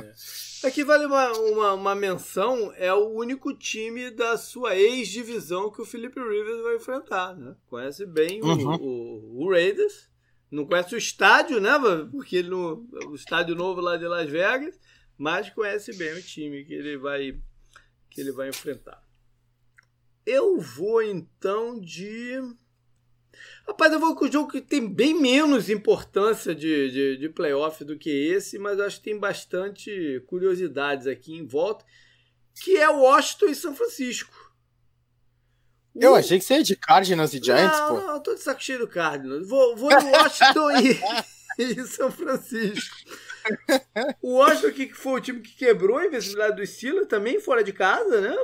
[0.62, 0.68] É.
[0.68, 5.86] Aqui vale uma, uma, uma, menção, é o único time da sua ex-divisão que o
[5.86, 7.54] Felipe Rivers vai enfrentar, né?
[7.68, 8.74] Conhece bem uhum.
[8.74, 10.10] o, o, o, Raiders,
[10.50, 11.70] não conhece o estádio, né?
[12.10, 14.78] Porque ele no, o estádio novo lá de Las Vegas,
[15.16, 17.38] mas conhece bem o time que ele vai,
[18.10, 19.00] que ele vai enfrentar.
[20.26, 22.42] Eu vou então de
[23.66, 27.84] Rapaz, eu vou com o jogo que tem bem menos importância de, de, de playoff
[27.84, 31.84] do que esse, mas eu acho que tem bastante curiosidades aqui em volta,
[32.62, 34.48] que é Washington e São Francisco.
[35.94, 38.06] Eu achei que você ia de Cardinals e Giants, não, pô.
[38.06, 39.48] Não, tô de saco cheio do Cardinals.
[39.48, 41.00] Vou, vou no Washington e,
[41.58, 42.96] e São Francisco.
[44.22, 47.72] O Washington que foi o time que quebrou a invencibilidade do Steelers também fora de
[47.72, 48.36] casa, né?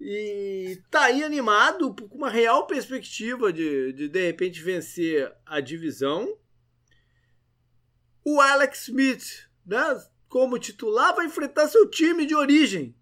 [0.00, 6.36] E tá aí animado, com uma real perspectiva de, de de repente vencer a divisão.
[8.24, 9.78] O Alex Smith, né,
[10.28, 12.94] como titular, vai enfrentar seu time de origem,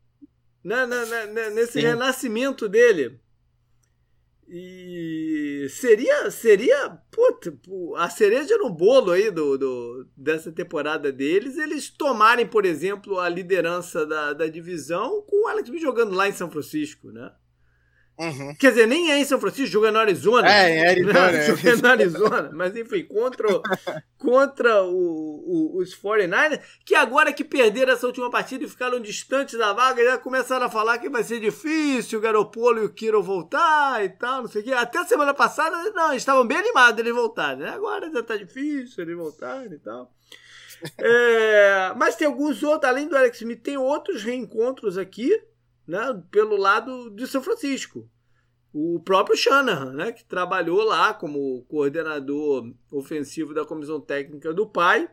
[0.63, 1.81] né, né, né, nesse Sim.
[1.81, 3.22] renascimento dele.
[4.55, 7.59] E seria, seria puta,
[7.97, 13.31] a cereja no bolo aí do, do, dessa temporada deles, eles tomarem, por exemplo, a
[13.31, 17.33] liderança da, da divisão com o Alex jogando lá em São Francisco, né?
[18.19, 18.55] Uhum.
[18.55, 20.49] Quer dizer, nem é em São Francisco, joga no Arizona.
[20.49, 21.33] É, em Arizona.
[21.33, 21.43] Né?
[21.43, 22.51] Joga no Arizona.
[22.53, 23.49] Mas enfim, contra,
[24.19, 29.59] contra o, o, os 49ers, que agora que perderam essa última partida e ficaram distantes
[29.59, 33.23] da vaga, já começaram a falar que vai ser difícil o Garopolo e o Kiro
[33.23, 34.73] voltar e tal, não sei o quê.
[34.73, 37.61] Até semana passada, não, eles estavam bem animados eles voltarem.
[37.61, 37.71] Né?
[37.71, 40.13] Agora já tá difícil eles voltarem e tal.
[40.99, 45.41] É, mas tem alguns outros, além do Alex Smith, tem outros reencontros aqui
[45.93, 48.11] né, pelo lado de São Francisco.
[48.73, 55.11] O próprio Shanahan, né, que trabalhou lá como coordenador ofensivo da comissão técnica do pai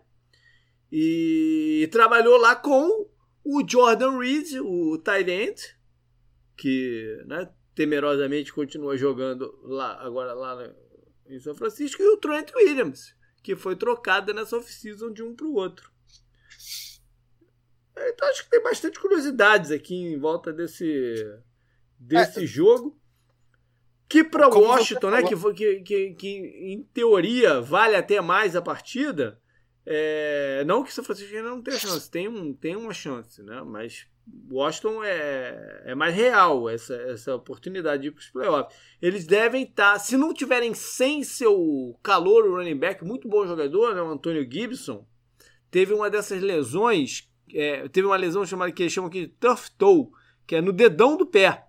[0.89, 3.09] e trabalhou lá com
[3.43, 5.59] o Jordan Reed, o Tyrant,
[6.55, 10.73] que né, temerosamente continua jogando lá agora lá
[11.27, 13.13] em São Francisco, e o Trent Williams,
[13.43, 15.91] que foi trocado nessa off-season de um para o outro.
[18.07, 21.15] Então acho que tem bastante curiosidades aqui em volta desse,
[21.99, 22.47] desse é.
[22.47, 22.97] jogo.
[24.07, 25.35] Que para Washington, né, que,
[25.83, 29.39] que, que, em teoria vale até mais a partida,
[29.85, 33.61] é, não que São Francisco ainda não tenha chance, tem, um, tem uma chance, né?
[33.63, 34.07] Mas
[34.51, 38.75] Washington é, é mais real essa, essa oportunidade de ir para os playoffs.
[39.01, 43.45] Eles devem estar, tá, se não tiverem sem seu calor, o running back, muito bom
[43.45, 45.07] jogador, né, o Antônio Gibson,
[45.69, 49.69] teve uma dessas lesões é, teve uma lesão chamada que eles chamam aqui de tough
[49.77, 50.09] toe,
[50.45, 51.65] que é no dedão do pé.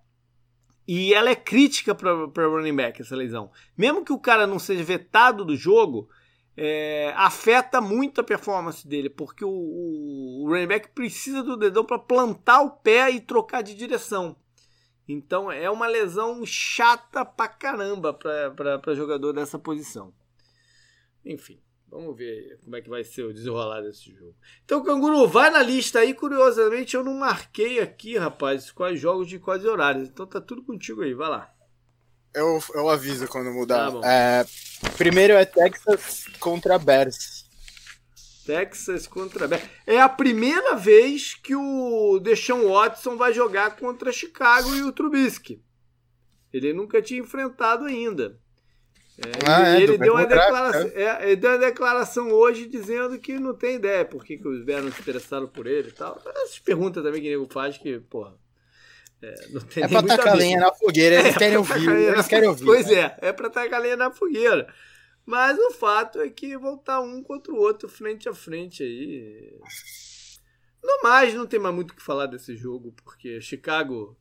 [0.87, 3.51] E ela é crítica para running back, essa lesão.
[3.77, 6.09] Mesmo que o cara não seja vetado do jogo,
[6.57, 11.85] é, afeta muito a performance dele, porque o, o, o running back precisa do dedão
[11.85, 14.37] para plantar o pé e trocar de direção.
[15.09, 20.13] Então é uma lesão chata pra caramba para jogador dessa posição.
[21.25, 21.61] Enfim.
[21.91, 24.35] Vamos ver como é que vai ser o desenrolar desse jogo.
[24.65, 26.15] Então, Canguru, vai na lista aí.
[26.15, 30.09] Curiosamente, eu não marquei aqui, rapaz, quais jogos de quais horários.
[30.09, 31.53] Então tá tudo contigo aí, vai lá.
[32.33, 33.91] Eu, eu aviso quando mudar.
[33.91, 34.47] Tá é,
[34.97, 37.45] primeiro é Texas contra Bears.
[38.47, 39.65] Texas contra Bears.
[39.85, 45.61] É a primeira vez que o Deshaun Watson vai jogar contra Chicago e o Trubisky.
[46.53, 48.39] Ele nunca tinha enfrentado ainda.
[49.23, 51.03] É, ah, é, ele, deu uma declaração, é.
[51.03, 51.23] é.
[51.27, 54.83] ele deu uma declaração hoje dizendo que não tem ideia por que, que os Bears
[54.83, 56.19] não se interessaram por ele e tal.
[56.37, 58.35] Essas perguntas também que o nego faz que, porra.
[59.23, 61.89] É, não tem é pra tacar lenha na fogueira, eles é, querem ouvir.
[61.91, 62.65] Eles querem ouvir.
[62.65, 63.15] Pois né?
[63.21, 64.73] é, é pra tacar lenha na fogueira.
[65.27, 69.55] Mas o fato é que vão estar um contra o outro, frente a frente aí.
[70.83, 74.17] No mais, não tem mais muito o que falar desse jogo, porque Chicago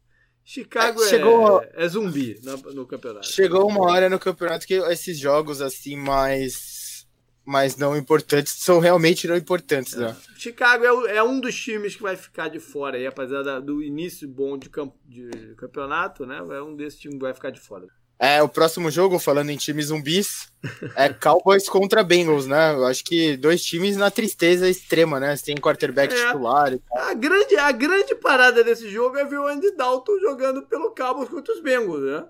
[0.50, 3.28] Chicago é, chegou, é, é zumbi no, no, campeonato.
[3.28, 7.06] Chegou uma hora no campeonato que esses jogos assim mais,
[7.46, 9.94] mais não importantes são realmente não importantes.
[9.94, 10.18] Né?
[10.36, 13.84] Chicago é, é, um dos times que vai ficar de fora aí, apesar da, do
[13.84, 16.40] início bom de, camp, de campeonato, né?
[16.40, 17.86] É um desses times que vai ficar de fora.
[18.22, 20.52] É, o próximo jogo, falando em times zumbis,
[20.94, 22.74] é Cowboys contra Bengals, né?
[22.74, 25.38] Eu acho que dois times na tristeza extrema, né?
[25.38, 26.98] Você tem quarterback é, titular e tal.
[26.98, 31.30] A grande, a grande parada desse jogo é ver o Andy Dalton jogando pelo Cowboys
[31.30, 32.28] contra os Bengals, né?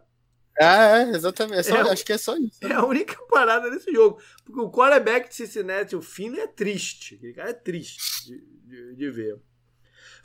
[0.59, 1.59] É, é exatamente.
[1.59, 2.59] É só, é, acho que é só isso.
[2.61, 2.69] Né?
[2.69, 4.21] É a única parada desse jogo.
[4.45, 7.15] Porque o quarterback de Cincinnati, o Finn, é triste.
[7.15, 9.39] Aquele cara é triste de, de, de ver.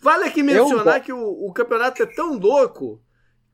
[0.02, 1.02] Vale aqui mencionar Eu...
[1.02, 3.02] que o, o campeonato é tão louco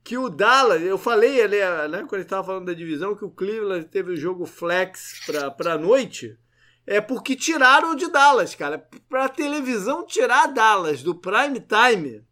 [0.02, 1.58] que o Dallas, eu falei ali,
[1.90, 5.78] né, quando estava falando da divisão, que o Cleveland teve o jogo flex para pra
[5.78, 6.38] noite,
[6.86, 8.78] é porque tiraram de Dallas, cara.
[9.08, 12.24] Pra televisão tirar Dallas do prime time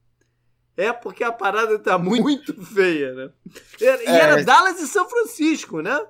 [0.78, 3.30] é porque a parada tá muito feia, né?
[3.80, 4.44] E era é.
[4.44, 6.00] Dallas e São Francisco, né?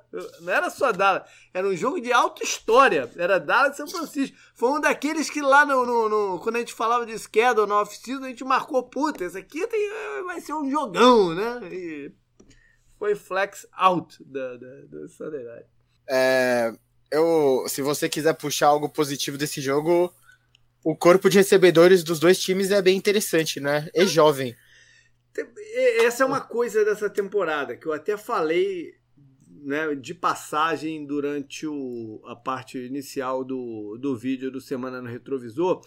[0.42, 1.22] Não era só Dallas.
[1.54, 3.10] Era um jogo de alta história.
[3.16, 4.36] Era Dallas e São Francisco.
[4.54, 7.76] Foi um daqueles que lá no, no, no quando a gente falava de schedule no
[7.76, 9.90] off-season, a gente marcou, puta, esse aqui tem,
[10.26, 11.60] vai ser um jogão, né?
[11.72, 12.12] E
[12.98, 15.66] foi flex out da, da, da Sunday Night.
[16.10, 16.74] É,
[17.10, 20.12] eu, se você quiser puxar algo positivo desse jogo,
[20.84, 23.88] o corpo de recebedores dos dois times é bem interessante, né?
[23.94, 24.56] E jovem.
[26.04, 28.94] Essa é uma coisa dessa temporada que eu até falei
[29.62, 35.82] né, de passagem durante o, a parte inicial do, do vídeo do Semana no Retrovisor,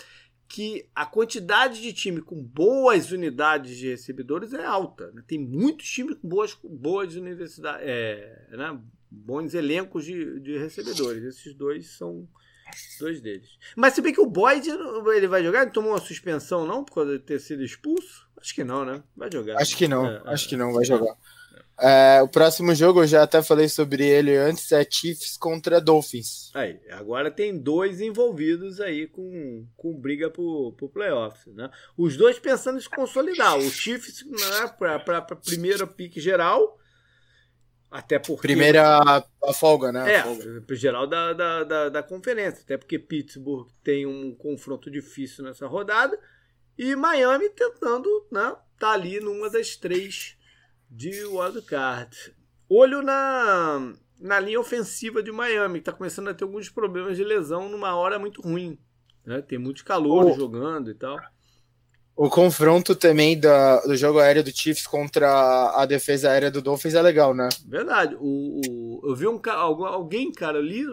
[0.47, 5.11] que a quantidade de time com boas unidades de recebedores é alta.
[5.11, 5.23] Né?
[5.25, 8.79] Tem muitos times com boas, boas universidades, é, né?
[9.09, 11.23] bons elencos de, de recebedores.
[11.23, 12.27] Esses dois são
[12.99, 13.49] Dois deles.
[13.75, 14.69] Mas se bem que o Boyd
[15.15, 16.83] ele vai jogar, ele tomou uma suspensão, não?
[16.83, 18.27] Por causa de ter sido expulso?
[18.39, 19.03] Acho que não, né?
[19.15, 19.61] Vai jogar.
[19.61, 21.15] Acho que não, é, acho é, que não, vai jogar.
[21.79, 26.51] É, o próximo jogo, eu já até falei sobre ele antes, é Chiefs contra Dolphins.
[26.53, 31.71] Aí, agora tem dois envolvidos aí com, com briga pro, pro playoffs, né?
[31.97, 33.57] Os dois pensando em se consolidar.
[33.57, 36.77] O Chiefs né, para a primeira pique geral,
[37.91, 38.47] até porque.
[38.47, 40.13] Primeira a folga, né?
[40.13, 40.75] É, folga.
[40.75, 42.61] geral da, da, da, da, conferência.
[42.63, 46.17] Até porque Pittsburgh tem um confronto difícil nessa rodada.
[46.77, 48.55] E Miami tentando, né?
[48.79, 50.37] Tá ali numa das três
[50.89, 52.33] de wildcard.
[52.69, 57.25] Olho na, na linha ofensiva de Miami, que está começando a ter alguns problemas de
[57.25, 58.79] lesão numa hora muito ruim.
[59.25, 59.41] Né?
[59.41, 61.19] Tem muito calor o, jogando e tal.
[62.23, 66.93] O confronto também da, do jogo aéreo do Chiefs contra a defesa aérea do Dolphins
[66.93, 67.49] é legal, né?
[67.67, 68.15] Verdade.
[68.19, 70.85] O, o eu vi um alguém, cara, eu li,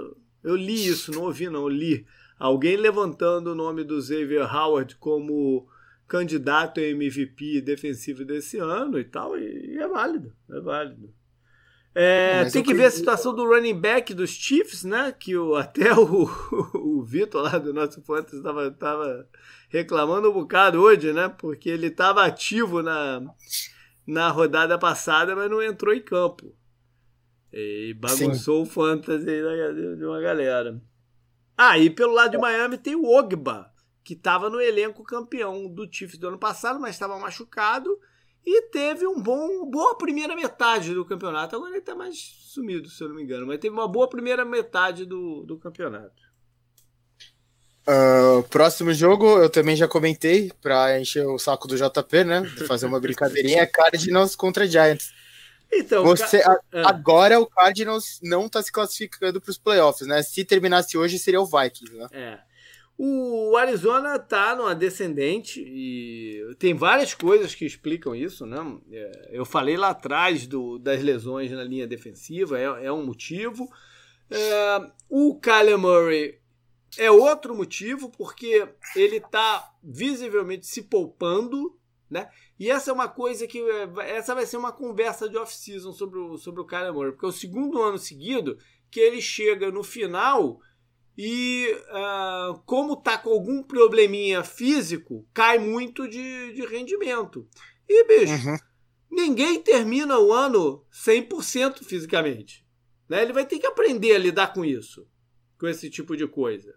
[0.42, 2.06] eu li isso, não ouvi, não, eu li.
[2.38, 5.68] Alguém levantando o nome do Xavier Howard como
[6.06, 11.12] candidato a MVP defensivo desse ano e tal, e, e é válido, é válido.
[11.94, 15.12] É, tem que ver a situação do running back dos Chiefs, né?
[15.12, 16.26] Que o, até o,
[16.74, 19.28] o Vitor lá do nosso Fantasy estava tava
[19.68, 21.28] reclamando um bocado hoje, né?
[21.28, 23.22] Porque ele estava ativo na,
[24.06, 26.54] na rodada passada, mas não entrou em campo.
[27.52, 28.70] E bagunçou Sim.
[28.70, 30.80] o Fantasy de uma galera.
[31.56, 33.72] Ah, pelo lado de Miami tem o Ogba,
[34.04, 37.98] que estava no elenco campeão do Chiefs do ano passado, mas estava machucado
[38.44, 41.56] e teve um bom boa primeira metade do campeonato.
[41.56, 44.44] Agora ele está mais sumido, se eu não me engano, mas teve uma boa primeira
[44.44, 46.27] metade do, do campeonato.
[47.88, 52.44] Uh, próximo jogo, eu também já comentei, para encher o saco do JP, né?
[52.66, 55.10] Fazer uma brincadeirinha, é Cardinals contra Giants.
[55.72, 56.42] Então, Você.
[56.44, 56.60] Ah.
[56.84, 60.22] agora o Cardinals não está se classificando para os playoffs, né?
[60.22, 62.06] Se terminasse hoje, seria o Vikings, né?
[62.12, 62.38] É.
[63.00, 68.58] O Arizona tá numa descendente e tem várias coisas que explicam isso, né?
[68.92, 73.70] É, eu falei lá atrás do, das lesões na linha defensiva, é, é um motivo.
[74.30, 76.38] É, o Kyler Murray
[76.96, 81.78] é outro motivo, porque ele tá visivelmente se poupando,
[82.10, 82.28] né?
[82.58, 83.60] E essa é uma coisa que.
[83.60, 87.26] É, essa vai ser uma conversa de off-season sobre o, sobre o Kyler Murray, porque
[87.26, 88.58] é o segundo ano seguido
[88.90, 90.58] que ele chega no final
[91.16, 97.46] e uh, como tá com algum probleminha físico, cai muito de, de rendimento.
[97.88, 98.56] E, bicho, uhum.
[99.10, 102.64] ninguém termina o ano 100% fisicamente.
[103.08, 103.22] Né?
[103.22, 105.08] Ele vai ter que aprender a lidar com isso,
[105.58, 106.74] com esse tipo de coisa.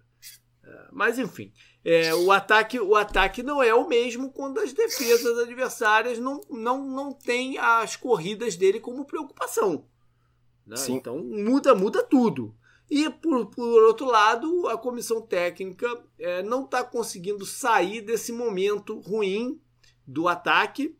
[0.64, 1.52] Uh, mas, enfim,
[1.84, 6.86] é, o, ataque, o ataque não é o mesmo quando as defesas adversárias não, não,
[6.86, 9.86] não têm as corridas dele como preocupação.
[10.66, 10.76] Né?
[10.90, 12.56] Então, muda, muda tudo.
[12.90, 15.88] E, por, por outro lado, a comissão técnica
[16.20, 19.62] é, não está conseguindo sair desse momento ruim
[20.06, 20.96] do ataque.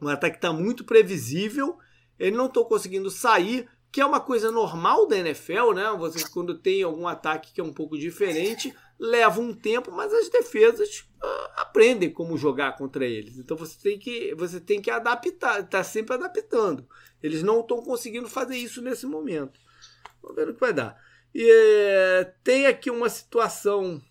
[0.00, 1.76] O ataque está muito previsível,
[2.18, 5.90] ele não está conseguindo sair, que é uma coisa normal da NFL, né?
[5.98, 10.28] Você, quando tem algum ataque que é um pouco diferente, leva um tempo, mas as
[10.28, 13.38] defesas uh, aprendem como jogar contra eles.
[13.38, 16.86] Então você tem que, você tem que adaptar, está sempre adaptando.
[17.22, 19.58] Eles não estão conseguindo fazer isso nesse momento.
[20.20, 21.00] Vamos ver o que vai dar.
[21.34, 24.02] E é, tem aqui uma situação.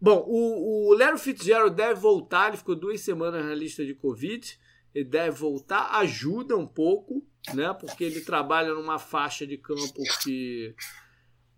[0.00, 4.58] Bom, o, o Lero Fitzgerald deve voltar, ele ficou duas semanas na lista de Covid.
[4.94, 7.24] Ele deve voltar, ajuda um pouco,
[7.54, 7.74] né?
[7.78, 10.74] Porque ele trabalha numa faixa de campo que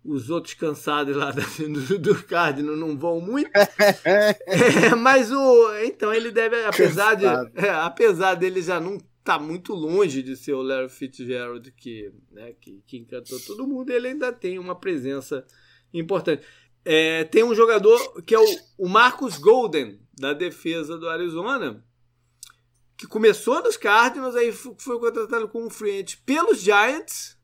[0.03, 3.49] os outros cansados lá do, do Cardino não vão muito.
[4.05, 5.73] É, mas o.
[5.83, 7.25] Então ele deve, apesar de.
[7.25, 12.53] É, apesar dele já não tá muito longe de ser o Larry Fitzgerald que, né,
[12.61, 15.43] que, que encantou todo mundo, ele ainda tem uma presença
[15.91, 16.45] importante.
[16.85, 18.45] É, tem um jogador que é o,
[18.77, 21.83] o Marcus Golden, da defesa do Arizona,
[22.97, 27.37] que começou nos Cardinals, aí foi contratado como free pelos Giants,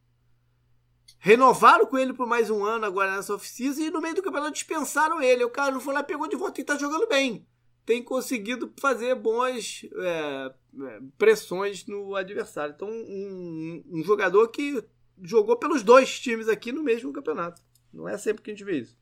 [1.19, 4.53] renovaram com ele por mais um ano agora nessa oficina e no meio do campeonato
[4.53, 5.43] dispensaram ele.
[5.43, 7.45] O cara não foi lá, pegou de volta e tá jogando bem.
[7.85, 12.73] Tem conseguido fazer boas é, é, pressões no adversário.
[12.75, 14.83] Então, um, um, jogador que
[15.21, 17.61] jogou pelos dois times aqui no mesmo campeonato.
[17.93, 18.97] Não é sempre que a gente vê isso.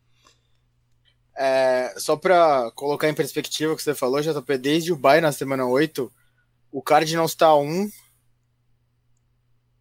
[1.38, 5.32] É, só para colocar em perspectiva o que você falou, JP, desde o Bay na
[5.32, 6.12] semana 8,
[6.72, 7.90] o Cardinals está 1.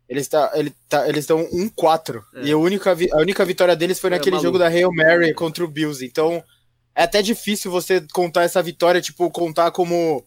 [0.08, 2.22] Eles, tá, ele tá, eles estão 1-4.
[2.34, 2.44] É.
[2.44, 5.64] E a única, a única vitória deles foi é, naquele jogo da Hail Mary contra
[5.64, 6.04] o Bills.
[6.04, 6.42] Então
[6.94, 10.26] é até difícil você contar essa vitória, tipo, contar como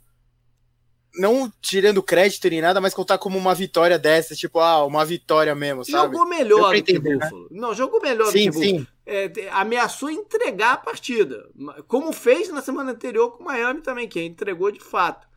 [1.16, 5.54] não tirando crédito nem nada, mas contar como uma vitória dessa, tipo, ah, uma vitória
[5.54, 6.14] mesmo, sabe?
[6.14, 7.16] Jogou melhor do que né?
[7.16, 7.42] Buffalo.
[7.44, 7.48] Né?
[7.52, 8.80] Não, jogou melhor sim, do que Buffalo.
[8.80, 11.50] Sim, é, ameaçou entregar a partida,
[11.88, 15.28] como fez na semana anterior com o Miami também, que entregou de fato.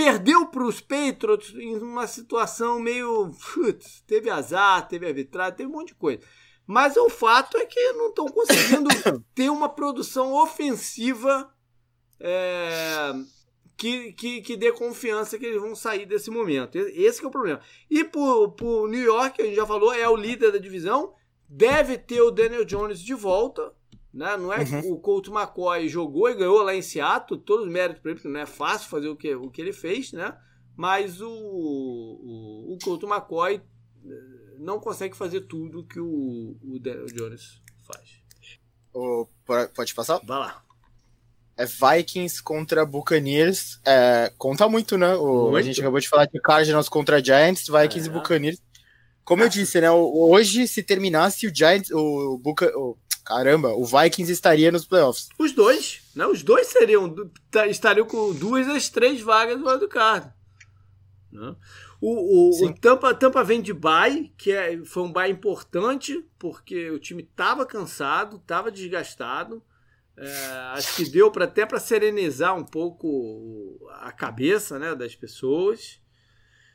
[0.00, 3.30] Perdeu para os Patriots em uma situação meio.
[3.52, 6.22] Putz, teve azar, teve arbitragem, teve um monte de coisa.
[6.66, 8.88] Mas o fato é que não estão conseguindo
[9.34, 11.52] ter uma produção ofensiva
[12.18, 13.12] é,
[13.76, 16.78] que, que, que dê confiança que eles vão sair desse momento.
[16.78, 17.60] Esse é o problema.
[17.90, 21.12] E para o New York, a gente já falou, é o líder da divisão
[21.52, 23.72] Deve ter o Daniel Jones de volta.
[24.12, 24.36] Né?
[24.36, 24.92] Não é uhum.
[24.92, 28.32] o Colt McCoy jogou e ganhou lá em Seattle, todos os méritos para ele, porque
[28.32, 30.36] não é fácil fazer o que, o que ele fez, né?
[30.76, 33.56] Mas o, o, o Colt McCoy
[34.04, 38.20] eh, não consegue fazer tudo que o, o Daniel Jones faz.
[38.92, 39.28] O,
[39.74, 40.20] pode passar?
[40.24, 40.62] Vai lá.
[41.56, 43.80] É Vikings contra Buccaneers.
[43.84, 45.14] É, conta muito, né?
[45.14, 45.56] O, muito.
[45.56, 48.10] A gente acabou de falar de Cardinals contra Giants, Vikings é.
[48.10, 48.62] e Buccaneers.
[49.24, 49.90] Como eu disse, né?
[49.90, 55.28] Hoje, se terminasse o Giants, o, Buca, o caramba, o Vikings estaria nos playoffs.
[55.38, 56.26] Os dois, né?
[56.26, 57.14] Os dois seriam
[57.68, 60.32] estariam com duas das três vagas do card.
[61.30, 61.54] Né?
[62.00, 66.90] O, o, o, Tampa, Tampa vem de bye, que é, foi um bye importante, porque
[66.90, 69.62] o time estava cansado, estava desgastado.
[70.16, 70.26] É,
[70.74, 76.00] acho que deu para até para serenizar um pouco a cabeça né, das pessoas.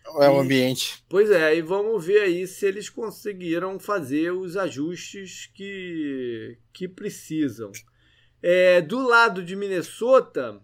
[0.05, 1.03] É o ambiente.
[1.09, 7.71] Pois é, e vamos ver aí se eles conseguiram fazer os ajustes que, que precisam.
[8.41, 10.61] É, do lado de Minnesota,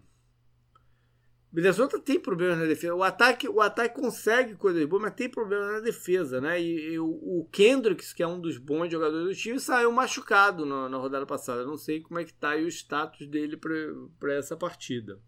[1.52, 2.94] Minnesota tem problemas na defesa.
[2.94, 6.58] O ataque, o ataque consegue coisas boas, mas tem problemas na defesa, né?
[6.58, 10.64] E, e o, o, Kendricks, que é um dos bons jogadores do time, saiu machucado
[10.64, 11.66] na, na rodada passada.
[11.66, 15.20] não sei como é que tá aí o status dele para essa partida.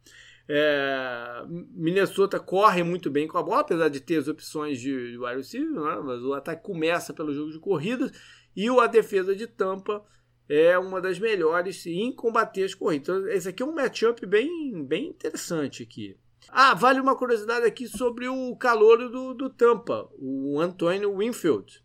[0.48, 5.18] É, Minnesota corre muito bem com a bola, apesar de ter as opções de, de
[5.18, 6.00] wide receiver, né?
[6.04, 8.10] mas o ataque começa pelo jogo de corridas
[8.54, 10.04] e a defesa de Tampa
[10.48, 13.08] é uma das melhores em combater as corridas.
[13.08, 16.16] Então, esse aqui é um matchup bem, bem interessante aqui.
[16.50, 21.83] Ah, vale uma curiosidade aqui sobre o calor do, do Tampa, o Antônio Winfield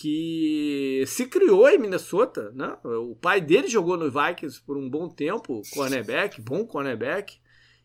[0.00, 2.74] que se criou em Minnesota, né?
[2.82, 7.38] O pai dele jogou no Vikings por um bom tempo, cornerback, bom cornerback,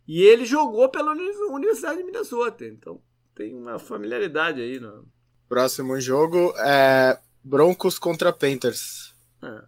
[0.08, 3.02] e ele jogou pela Universidade de Minnesota, então
[3.36, 4.80] tem uma familiaridade aí.
[4.80, 5.06] No...
[5.50, 9.14] Próximo jogo é Broncos contra Panthers.
[9.44, 9.64] É.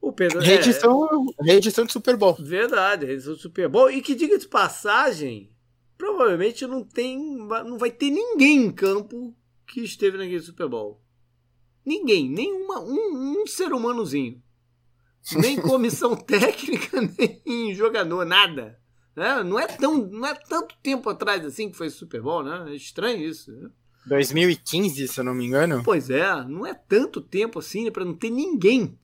[0.00, 1.06] O Pedro reedição,
[1.38, 1.44] é...
[1.44, 2.34] reedição de Super Bowl.
[2.40, 3.90] Verdade, reedição de Super Bowl.
[3.90, 5.52] E que diga de passagem,
[5.98, 11.02] provavelmente não tem, não vai ter ninguém em campo que esteve naquele Super Bowl.
[11.88, 14.42] Ninguém, nenhuma, um, um ser humanozinho.
[15.34, 17.00] Nem comissão técnica,
[17.46, 18.78] nem jogador, nada.
[19.16, 19.42] Né?
[19.42, 22.72] Não, é tão, não é tanto tempo atrás assim que foi Super Bowl, né?
[22.72, 23.50] É estranho isso.
[23.50, 23.70] Né?
[24.04, 25.82] 2015, se eu não me engano.
[25.82, 28.98] Pois é, não é tanto tempo assim para não ter ninguém.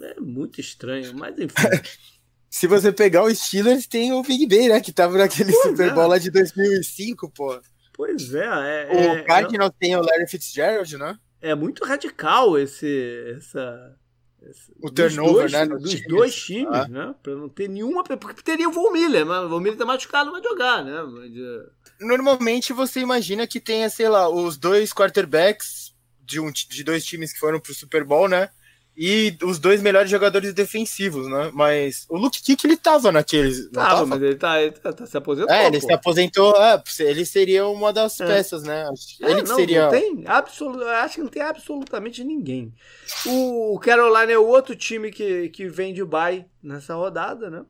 [0.00, 1.54] É muito estranho, mas enfim.
[2.48, 4.80] se você pegar os Steelers, tem o Big Ben, né?
[4.80, 5.94] Que tava naquele pois Super é.
[5.94, 7.60] Bowl lá de 2005, pô.
[7.92, 8.40] Pois é.
[8.40, 9.76] é o é, Cardinals é...
[9.78, 11.18] tem o Larry Fitzgerald, né?
[11.42, 13.96] É muito radical esse essa
[14.80, 15.66] o turnover, dois, né?
[15.66, 16.08] Dos time.
[16.08, 16.88] dois times, ah.
[16.88, 17.14] né?
[17.22, 18.02] Pra não ter nenhuma.
[18.02, 21.02] Porque teria o Von Miller, mas o Von Miller tá machucado, não vai jogar, né?
[21.02, 21.70] Mas, uh...
[22.00, 27.32] Normalmente você imagina que tenha, sei lá, os dois quarterbacks de, um, de dois times
[27.32, 28.50] que foram pro Super Bowl, né?
[29.04, 31.50] E os dois melhores jogadores defensivos, né?
[31.52, 33.68] Mas o Luke Kick ele tava naqueles.
[33.72, 35.52] Tava, tava, mas ele tá, ele tá, tá se aposentou.
[35.52, 35.86] É, ele pô.
[35.88, 36.54] se aposentou.
[36.56, 38.26] É, ele seria uma das é.
[38.26, 38.88] peças, né?
[39.20, 39.82] Ele é, não, seria.
[39.82, 42.72] Não tem absolut, acho que não tem absolutamente ninguém.
[43.26, 47.64] O Carolina é o outro time que, que vem de bye nessa rodada, né?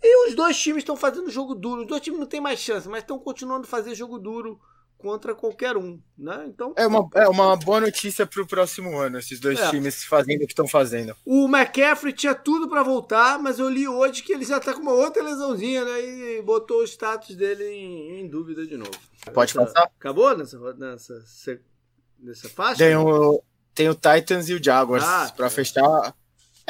[0.00, 1.80] E os dois times estão fazendo jogo duro.
[1.80, 4.60] Os dois times não têm mais chance, mas estão continuando a fazer jogo duro
[5.00, 6.44] contra qualquer um, né?
[6.46, 9.70] Então é uma, é uma boa notícia para o próximo ano esses dois é.
[9.70, 11.16] times fazendo o que estão fazendo.
[11.24, 14.80] O McCaffrey tinha tudo para voltar, mas eu li hoje que ele já está com
[14.80, 16.00] uma outra lesãozinha, né?
[16.00, 18.90] E botou o status dele em, em dúvida de novo.
[19.32, 19.90] Pode Essa, passar?
[19.98, 21.24] Acabou nessa nessa
[22.18, 22.78] nessa faixa?
[22.78, 23.42] Tem o
[23.74, 25.50] tem o Titans e o Jaguars ah, para tá.
[25.50, 26.14] fechar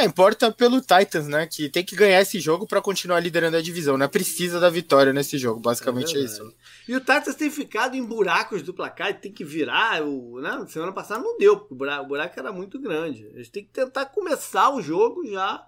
[0.01, 1.47] é, importa pelo Titans, né?
[1.47, 4.09] Que tem que ganhar esse jogo para continuar liderando a divisão, né?
[4.09, 6.55] Precisa da vitória nesse jogo, basicamente é, é isso.
[6.89, 10.03] E o Titans tem ficado em buracos do placar, tem que virar.
[10.03, 10.65] O, né?
[10.69, 13.31] Semana passada não deu, porque o buraco, o buraco era muito grande.
[13.35, 15.67] Eles têm que tentar começar o jogo já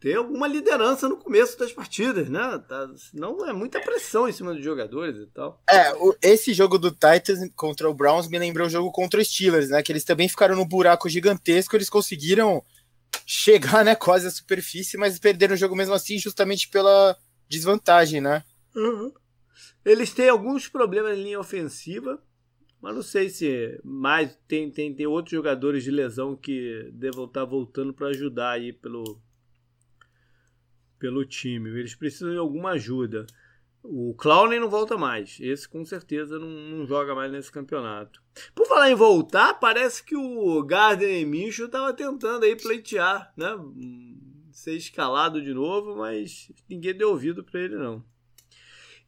[0.00, 2.62] ter alguma liderança no começo das partidas, né?
[2.68, 5.60] Tá, senão é muita pressão em cima dos jogadores e tal.
[5.68, 9.28] É, o, esse jogo do Titans contra o Browns me lembrou o jogo contra os
[9.28, 9.82] Steelers, né?
[9.82, 12.62] Que eles também ficaram no buraco gigantesco, eles conseguiram
[13.24, 17.16] chegar, né, quase à superfície, mas perderam o jogo mesmo assim, justamente pela
[17.48, 18.42] desvantagem, né?
[18.74, 19.12] Uhum.
[19.84, 22.20] Eles têm alguns problemas em linha ofensiva,
[22.80, 27.44] Mas não sei se mais tem, tem, tem outros jogadores de lesão que devam estar
[27.44, 29.20] voltando para ajudar aí pelo,
[30.98, 31.70] pelo time.
[31.70, 33.26] Eles precisam de alguma ajuda.
[33.88, 35.38] O Clowney não volta mais.
[35.40, 38.22] Esse com certeza não, não, joga mais nesse campeonato.
[38.54, 43.56] Por falar em voltar, parece que o Gardner Minshew estava tentando aí pleitear, né?
[44.50, 48.04] Ser escalado de novo, mas ninguém deu ouvido para ele não.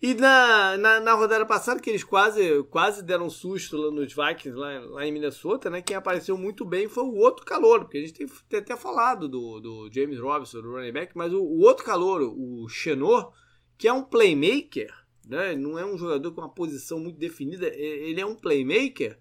[0.00, 4.56] E na, na, na, rodada passada, que eles quase, quase deram susto lá nos Vikings,
[4.56, 5.82] lá, lá em Minnesota, né?
[5.82, 9.28] Quem apareceu muito bem foi o outro calor, porque a gente tem, tem até falado
[9.28, 13.32] do, do James Robinson, do running back, mas o, o outro calor, o Chenor,
[13.78, 14.92] que é um playmaker,
[15.26, 15.54] né?
[15.54, 19.18] Não é um jogador com uma posição muito definida, ele é um playmaker.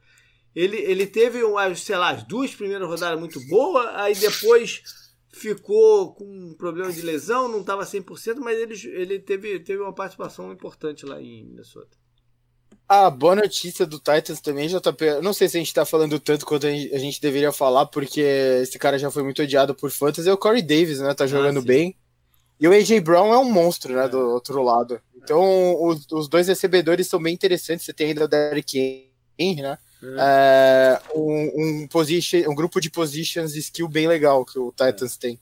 [0.55, 1.39] Ele, ele teve,
[1.75, 4.81] sei lá, as duas primeiras rodadas muito boas, aí depois
[5.31, 9.93] ficou com um problema de lesão, não estava 100%, mas ele, ele teve, teve uma
[9.93, 11.95] participação importante lá em Minnesota.
[12.89, 15.21] A boa notícia do Titans também, JP.
[15.21, 18.79] Não sei se a gente tá falando tanto quanto a gente deveria falar, porque esse
[18.79, 20.29] cara já foi muito odiado por fantasy.
[20.29, 21.13] É o Corey Davis, né?
[21.13, 21.95] Tá ah, jogando ah, bem.
[22.59, 24.05] E o AJ Brown é um monstro, né?
[24.05, 24.09] É.
[24.09, 24.99] Do outro lado.
[25.15, 27.85] Então, os, os dois recebedores são bem interessantes.
[27.85, 29.77] Você tem ainda o Derrick Henry, né?
[30.01, 30.15] É.
[30.19, 31.51] É, um,
[31.83, 35.19] um, position, um grupo de positions de skill bem legal que o Titans é.
[35.19, 35.39] tem.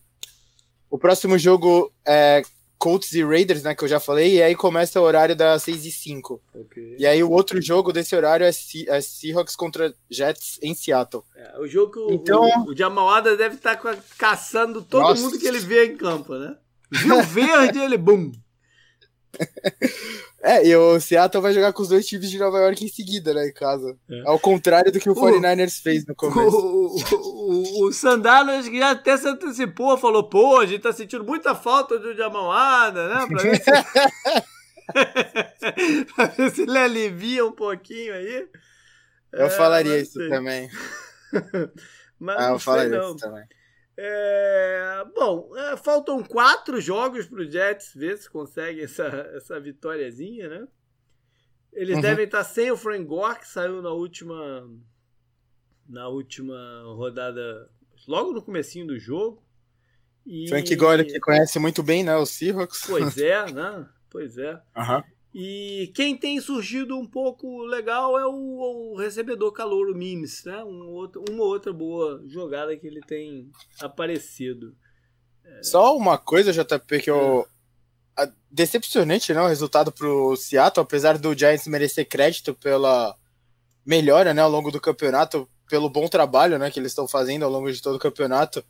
[0.89, 2.41] O próximo jogo é
[2.78, 5.86] Colts e Raiders, né, que eu já falei, e aí começa o horário das 6
[5.86, 6.41] e 5.
[6.53, 6.95] Okay.
[6.99, 11.24] E aí o outro jogo desse horário é, é Seahawks contra Jets em Seattle.
[11.36, 15.22] É, o jogo que então, o, o Jamalada deve estar tá caçando todo Nossa.
[15.22, 16.55] mundo que ele vê em campo, né?
[16.92, 18.32] Viu verde, ele bum.
[20.46, 23.34] É, e o Seattle vai jogar com os dois times de Nova York em seguida,
[23.34, 23.98] né, em casa.
[24.08, 24.22] É.
[24.28, 26.56] Ao contrário do que o 49ers fez no começo.
[26.56, 31.24] O, o, o, o Sandalo já até se antecipou, falou, pô, a gente tá sentindo
[31.24, 33.26] muita falta do Jamalada, né?
[33.28, 33.72] Pra ver, se...
[36.16, 38.48] pra ver se ele alivia um pouquinho aí.
[39.34, 40.70] Eu é, falaria isso também.
[42.20, 43.16] mas ah, eu falaria não.
[43.16, 43.46] isso também.
[43.98, 50.50] É, bom, é, faltam quatro jogos para o Jets ver se consegue essa, essa vitóriazinha,
[50.50, 50.68] né?
[51.72, 52.02] Eles uhum.
[52.02, 54.70] devem estar sem o Frank Gore, que saiu na última
[55.88, 57.70] na última rodada,
[58.08, 59.43] logo no comecinho do jogo.
[60.26, 60.48] E...
[60.50, 62.84] Frank Gore que conhece muito bem, né, o Seahawks.
[62.88, 63.88] Pois é, né?
[64.10, 64.54] Pois é.
[64.76, 65.04] Uhum.
[65.38, 70.64] E quem tem surgido um pouco legal é o, o recebedor calor, Mimes, né?
[70.64, 74.74] Um outro, uma outra boa jogada que ele tem aparecido.
[75.62, 77.46] Só uma coisa, JP, que eu.
[78.18, 78.32] É.
[78.50, 79.42] Decepcionante, né?
[79.42, 83.14] O resultado pro Seattle, apesar do Giants merecer crédito pela
[83.86, 87.52] melhora, né, ao longo do campeonato, pelo bom trabalho, né, que eles estão fazendo ao
[87.52, 88.64] longo de todo o campeonato.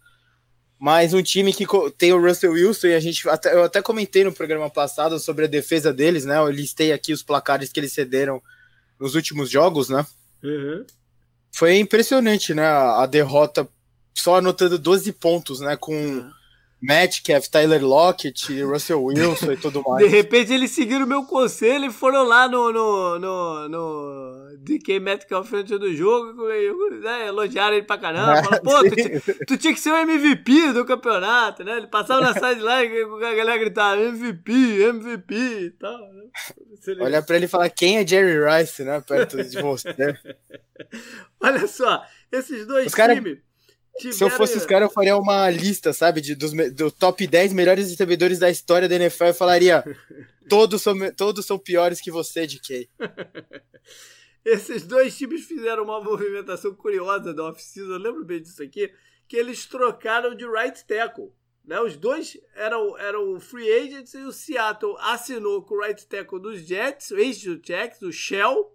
[0.85, 1.65] Mas um time que
[1.97, 5.45] tem o Russell Wilson, e a gente até, eu até comentei no programa passado sobre
[5.45, 6.37] a defesa deles, né?
[6.37, 8.39] Eu listei aqui os placares que eles cederam
[8.99, 10.05] nos últimos jogos, né?
[10.43, 10.85] Uhum.
[11.51, 12.67] Foi impressionante, né?
[12.67, 13.67] A derrota
[14.13, 15.75] só anotando 12 pontos, né?
[15.75, 15.95] Com.
[15.95, 16.31] Uhum
[16.85, 20.05] Metcalf, Tyler Lockett, Russell Wilson e tudo mais.
[20.05, 24.99] De repente eles seguiram o meu conselho e foram lá no, no, no, no DK
[24.99, 26.47] Metcalf antes do jogo,
[26.99, 28.43] né, elogiaram ele pra caramba.
[28.43, 31.77] Falaram, pô, tu, tu, tinha que ser o MVP do campeonato, né?
[31.77, 34.51] Ele passava na sideline e a galera gritava MVP,
[34.83, 35.97] MVP e tal.
[35.97, 36.23] Né?
[37.01, 39.01] Olha pra ele e falar quem é Jerry Rice, né?
[39.01, 39.95] Perto de você.
[41.41, 43.23] Olha só, esses dois Os times...
[43.23, 43.44] Cara
[43.99, 47.53] se eu fosse os caras, eu faria uma lista, sabe, de, dos, do top 10
[47.53, 49.25] melhores recebedores da história da NFL.
[49.25, 49.83] Eu falaria:
[50.49, 52.89] todos são, todos são piores que você, DK.
[54.43, 57.93] Esses dois times fizeram uma movimentação curiosa da off-season.
[57.93, 58.93] Eu lembro bem disso aqui,
[59.27, 61.33] que eles trocaram de right tackle.
[61.63, 61.79] Né?
[61.79, 66.59] Os dois eram, eram free agents e o Seattle assinou com o right tackle dos
[66.59, 68.71] Jets, o ex do Jets, o Shell,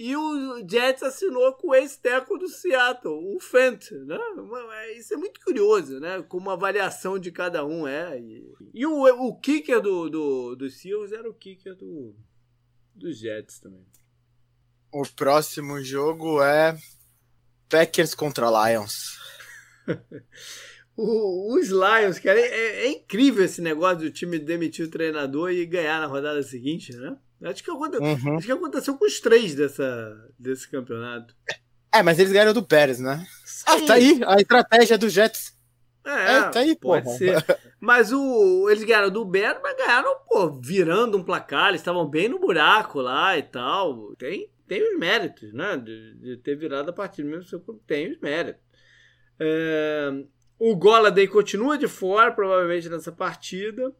[0.00, 4.16] e o Jets assinou com o ex-teco do Seattle, o Fent, né?
[4.96, 6.22] Isso é muito curioso, né?
[6.28, 8.16] Como a avaliação de cada um é.
[8.16, 12.14] E, e o, o kicker do, do, do Seals era o kicker do,
[12.94, 13.84] do Jets também.
[14.92, 16.78] O próximo jogo é
[17.68, 19.18] Packers contra Lions.
[20.96, 25.66] o, os Lions, cara, é, é, incrível esse negócio do time demitir o treinador e
[25.66, 27.18] ganhar na rodada seguinte, né?
[27.42, 27.96] Acho que, aconte...
[27.98, 28.36] uhum.
[28.36, 30.32] Acho que aconteceu com os três dessa...
[30.38, 31.34] desse campeonato.
[31.92, 33.26] É, mas eles ganharam do Pérez, né?
[33.44, 33.64] Sim.
[33.66, 35.56] Ah, tá aí a estratégia do Jets.
[36.04, 37.18] É, é tá aí, pode porra.
[37.18, 37.44] ser.
[37.80, 41.68] Mas o, eles ganharam do Bears, mas ganharam, pô, virando um placar.
[41.68, 44.14] Eles estavam bem no buraco lá e tal.
[44.16, 45.76] Tem, tem os méritos, né?
[45.76, 47.62] De, de ter virado a partida mesmo.
[47.86, 48.62] Tem os méritos.
[49.38, 50.10] É,
[50.58, 53.94] o Goladay continua de fora, provavelmente, nessa partida.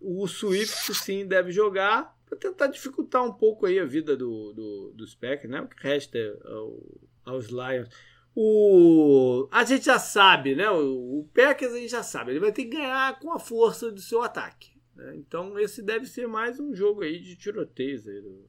[0.00, 4.92] O Swift, sim, deve jogar para tentar dificultar um pouco aí a vida do, do,
[4.94, 5.60] dos Packers, né?
[5.60, 7.88] O que resta ao, aos Lions.
[8.34, 10.70] O, a gente já sabe, né?
[10.70, 13.90] O, o Packers a gente já sabe, ele vai ter que ganhar com a força
[13.90, 14.78] do seu ataque.
[14.94, 15.16] Né?
[15.16, 18.48] Então esse deve ser mais um jogo aí de tiroteios aí do...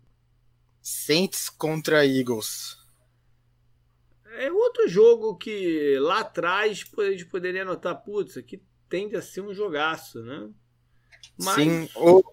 [0.81, 2.77] Saints contra Eagles.
[4.37, 9.41] É outro jogo que lá atrás a gente poderia notar, putz, aqui tende a ser
[9.41, 10.49] um jogaço, né?
[11.37, 11.55] Mas...
[11.55, 12.23] Sim, o,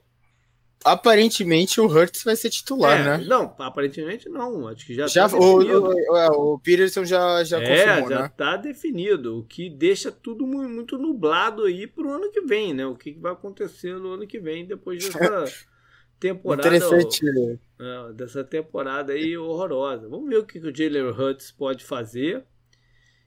[0.85, 3.25] aparentemente o Hurts vai ser titular, é, né?
[3.27, 4.69] Não, aparentemente não.
[4.69, 8.23] Acho que já, já tá o, o, é, o, Peterson já, já é, confirmou, já
[8.23, 8.33] né?
[8.37, 12.87] tá definido, o que deixa tudo muito nublado aí pro ano que vem, né?
[12.87, 15.45] O que vai acontecer no ano que vem depois dessa
[16.21, 16.69] temporada.
[16.69, 17.21] Interessante.
[17.81, 20.09] Ó, dessa temporada aí horrorosa.
[20.09, 22.45] Vamos ver o que, que o Jalen Hurts pode fazer.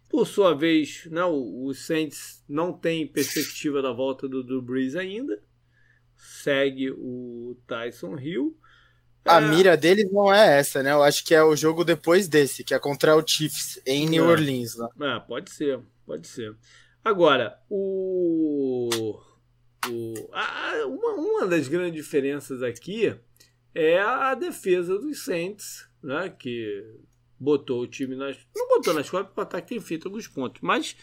[0.09, 5.39] Por sua vez, né, o, Saints não tem perspectiva da volta do, do Breeze ainda.
[6.19, 8.57] Segue o Tyson Hill.
[9.23, 9.41] A é...
[9.41, 10.91] mira deles não é essa, né?
[10.91, 14.25] Eu acho que é o jogo depois desse, que é contra o Chiefs em New
[14.25, 14.27] é.
[14.27, 14.77] Orleans.
[14.77, 15.15] Né?
[15.15, 16.55] É, pode ser, pode ser.
[17.03, 18.89] Agora, o,
[19.87, 23.15] o a, uma, uma das grandes diferenças aqui
[23.73, 26.29] é a defesa dos Saints, né?
[26.29, 26.85] Que
[27.39, 28.37] botou o time nas.
[28.53, 30.97] Não botou nas costas porque o ataque tem feito alguns pontos, mas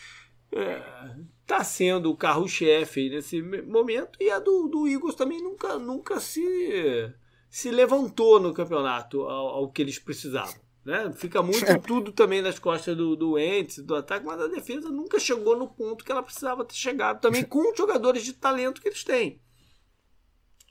[1.46, 6.18] está é, sendo o carro-chefe nesse momento e a do, do Eagles também nunca, nunca
[6.18, 7.12] se,
[7.48, 10.66] se levantou no campeonato ao, ao que eles precisavam.
[10.84, 11.12] Né?
[11.16, 15.18] Fica muito tudo também nas costas do, do Ents, do ataque, mas a defesa nunca
[15.18, 18.88] chegou no ponto que ela precisava ter chegado, também com os jogadores de talento que
[18.88, 19.40] eles têm.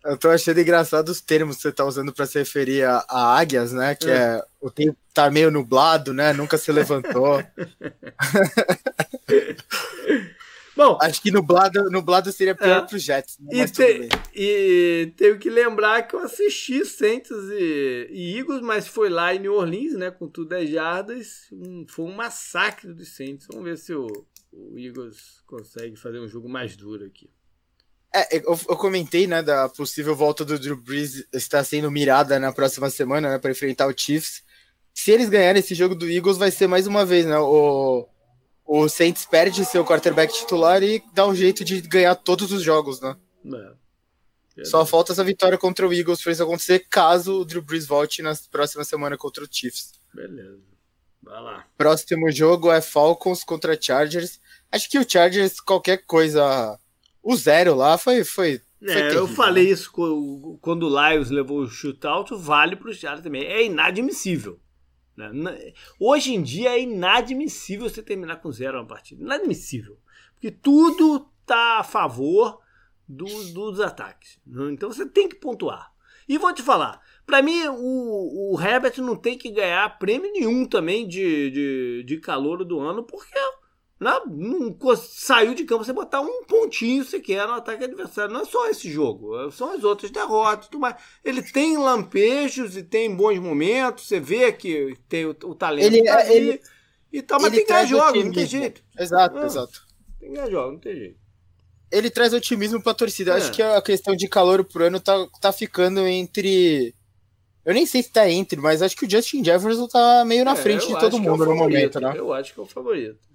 [0.06, 3.40] Eu tô achando engraçado os termos que você tá usando para se referir a, a,
[3.40, 3.96] águias, né?
[3.96, 4.14] Que é.
[4.14, 4.44] é.
[4.62, 6.32] o tempo tá meio nublado, né?
[6.32, 7.44] Nunca se levantou.
[10.76, 13.38] Bom, acho que nublado, nublado seria pior é, pro Jets.
[13.50, 19.10] E, te, e tenho que lembrar que eu assisti Saints e, e, Eagles, mas foi
[19.10, 20.12] lá em New Orleans, né?
[20.12, 21.48] Com tudo 10 jardas.
[21.52, 23.48] Um, foi um massacre dos Saints.
[23.50, 24.08] Vamos ver se o,
[24.52, 27.30] o Eagles consegue fazer um jogo mais duro aqui.
[28.14, 32.54] É, eu, eu, comentei, né, da possível volta do Drew Brees estar sendo mirada na
[32.54, 34.42] próxima semana, né, para enfrentar o Chiefs.
[34.94, 38.08] Se eles ganharem esse jogo do Eagles, vai ser mais uma vez, né, o,
[38.66, 43.00] o Saints perde seu quarterback titular e dá um jeito de ganhar todos os jogos,
[43.00, 43.16] né.
[44.58, 44.66] É.
[44.66, 48.22] Só falta essa vitória contra o Eagles para isso acontecer, caso o Drew Brees volte
[48.22, 49.92] na próxima semana contra o Chiefs.
[50.14, 50.60] Beleza.
[51.22, 51.66] Vai lá.
[51.78, 54.40] Próximo jogo é Falcons contra Chargers.
[54.72, 56.80] Acho que o Chargers, qualquer coisa
[57.22, 58.24] o zero lá foi.
[58.24, 59.72] foi, foi é, terrível, eu falei né?
[59.72, 59.92] isso
[60.62, 63.44] quando o Lions levou o shootout, vale para os Chargers também.
[63.44, 64.60] É inadmissível.
[65.16, 65.74] Né?
[66.00, 69.24] Hoje em dia é inadmissível você terminar com zero uma partida.
[69.24, 69.98] Inadmissível.
[70.34, 72.60] Porque tudo tá a favor
[73.08, 74.40] dos, dos ataques.
[74.46, 74.72] Né?
[74.72, 75.94] Então você tem que pontuar.
[76.28, 80.66] E vou te falar, para mim o, o Herbert não tem que ganhar prêmio nenhum
[80.66, 83.38] também de, de, de calor do ano, porque
[83.98, 88.34] não, não saiu de campo sem botar um pontinho sequer no ataque adversário.
[88.34, 90.68] Não é só esse jogo, é, são as outras derrotas.
[90.68, 90.96] Tudo mais.
[91.24, 94.08] Ele tem lampejos e tem bons momentos.
[94.08, 96.62] Você vê que tem o, o talento ele, tá ele,
[97.12, 98.84] e tal, mas tem que ganhar jogos, não tem jeito.
[99.00, 99.86] Exato, exato.
[100.20, 101.26] Tem que ganhar jogos, não tem jeito.
[101.90, 103.32] Ele traz otimismo pra torcida.
[103.32, 103.36] É.
[103.36, 106.94] Acho que a questão de calor pro ano tá, tá ficando entre.
[107.64, 110.52] Eu nem sei se tá entre, mas acho que o Justin Jefferson tá meio na
[110.52, 112.14] é, frente de todo é mundo é no momento, né?
[112.16, 113.35] Eu acho que é o favorito.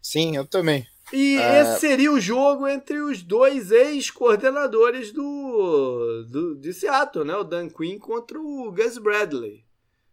[0.00, 0.86] Sim, eu também.
[1.12, 1.62] E é...
[1.62, 7.34] esse seria o jogo entre os dois ex-coordenadores do, do, de Seattle, né?
[7.36, 9.64] O Dan Quinn contra o Gus Bradley.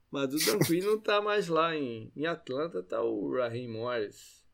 [0.09, 4.45] Mas o Dan Quinn não tá mais lá em, em Atlanta, tá o Raheem Morris.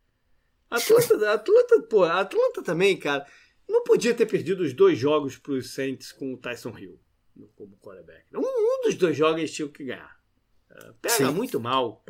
[0.69, 3.25] Atlanta, Atlanta, pô, Atlanta também, cara,
[3.67, 6.99] não podia ter perdido os dois jogos pros Saints com o Tyson Hill
[7.55, 8.25] como quarterback.
[8.33, 10.19] Um, um dos dois jogos tinham que ganhar.
[11.01, 11.31] Pega Sim.
[11.31, 12.03] muito mal.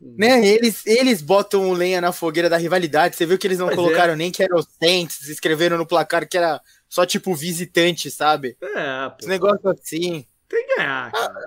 [0.00, 0.38] Né?
[0.38, 0.46] né?
[0.46, 3.16] Eles, eles botam lenha na fogueira da rivalidade.
[3.16, 4.16] Você viu que eles não pois colocaram é.
[4.16, 8.56] nem que era Saints, escreveram no placar que era só tipo visitante, sabe?
[8.60, 9.16] É, pô.
[9.20, 10.26] Esse negócio assim.
[10.48, 11.46] Tem que ganhar, ah, cara.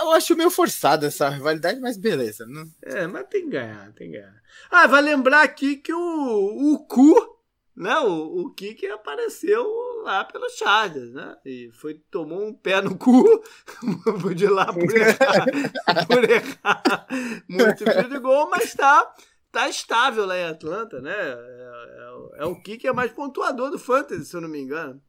[0.00, 2.46] Eu acho meio forçado essa rivalidade, mas beleza.
[2.46, 2.64] Não...
[2.82, 4.34] É, mas tem que ganhar, tem que ganhar.
[4.70, 7.32] Ah, vai lembrar aqui que o, o Cu
[7.76, 9.64] né, o, o Kiki apareceu
[10.02, 11.36] lá pelos Chargers, né?
[11.44, 13.42] E foi, tomou um pé no cu
[14.34, 17.06] de lá por errar, por errar
[17.48, 19.14] muito de gol, mas tá,
[19.50, 21.14] tá estável lá em Atlanta, né?
[21.14, 25.00] É, é, é o Kiki é mais pontuador do Fantasy, se eu não me engano.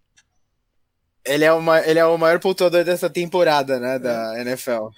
[1.26, 4.42] Ele é, uma, ele é o maior pontuador dessa temporada, né, da é.
[4.42, 4.90] NFL.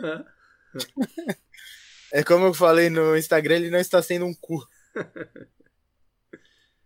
[2.11, 2.19] É.
[2.19, 4.59] é como eu falei no Instagram, ele não está sendo um cu.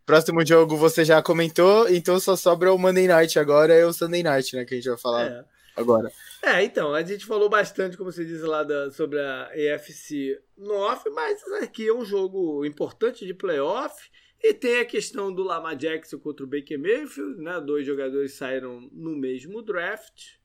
[0.10, 4.24] Próximo jogo você já comentou, então só sobra o Monday Night agora e o Sunday
[4.24, 4.66] Night, né?
[4.66, 5.26] Que a gente vai falar.
[5.28, 5.46] É.
[5.76, 6.12] agora.
[6.42, 11.04] É, então, a gente falou bastante, como você disse lá, da, sobre a EFC North,
[11.14, 14.10] mas aqui é um jogo importante de playoff.
[14.42, 17.62] E tem a questão do Lamar Jackson contra o Baker Mayfield, né?
[17.62, 20.38] Dois jogadores saíram no mesmo draft.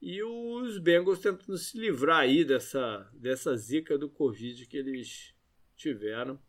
[0.00, 5.34] E os Bengals tentando se livrar aí dessa, dessa zica do Covid que eles
[5.76, 6.40] tiveram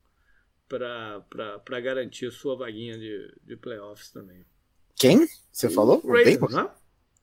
[0.67, 4.45] para garantir sua vaguinha de, de playoffs também.
[4.95, 5.27] Quem?
[5.51, 6.01] Você o falou?
[6.05, 6.69] Ravens, né?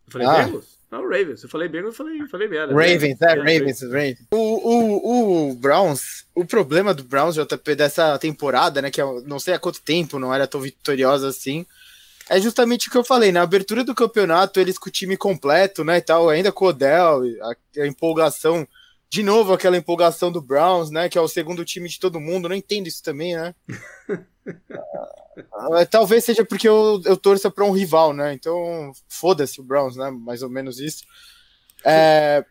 [0.07, 0.45] Eu falei ah.
[0.45, 0.83] Bengals?
[0.91, 1.43] Não, Ravens.
[1.43, 2.75] Eu falei Bengals, eu falei, falei merda.
[2.75, 3.29] Ravens, né?
[3.29, 4.27] é, Ravens, Ravens.
[4.31, 9.39] O, o, o Browns, o problema do Browns, JP, dessa temporada, né, que eu não
[9.39, 11.65] sei há quanto tempo não era tão vitoriosa assim,
[12.29, 15.83] é justamente o que eu falei, na abertura do campeonato, eles com o time completo,
[15.83, 18.67] né, e tal, ainda com o Odell, a, a, empolgação,
[19.13, 22.49] de novo aquela empolgação do Browns, né, que é o segundo time de todo mundo,
[22.49, 23.55] não entendo isso também, né.
[24.09, 29.97] uh, talvez seja porque eu, eu torço para um rival, né, então foda-se o Browns,
[29.97, 31.05] né, mais ou menos isso.
[31.85, 32.43] É,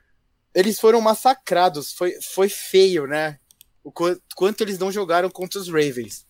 [0.53, 3.39] eles foram massacrados, foi, foi feio, né,
[3.84, 3.91] o
[4.36, 6.28] quanto eles não jogaram contra os Ravens.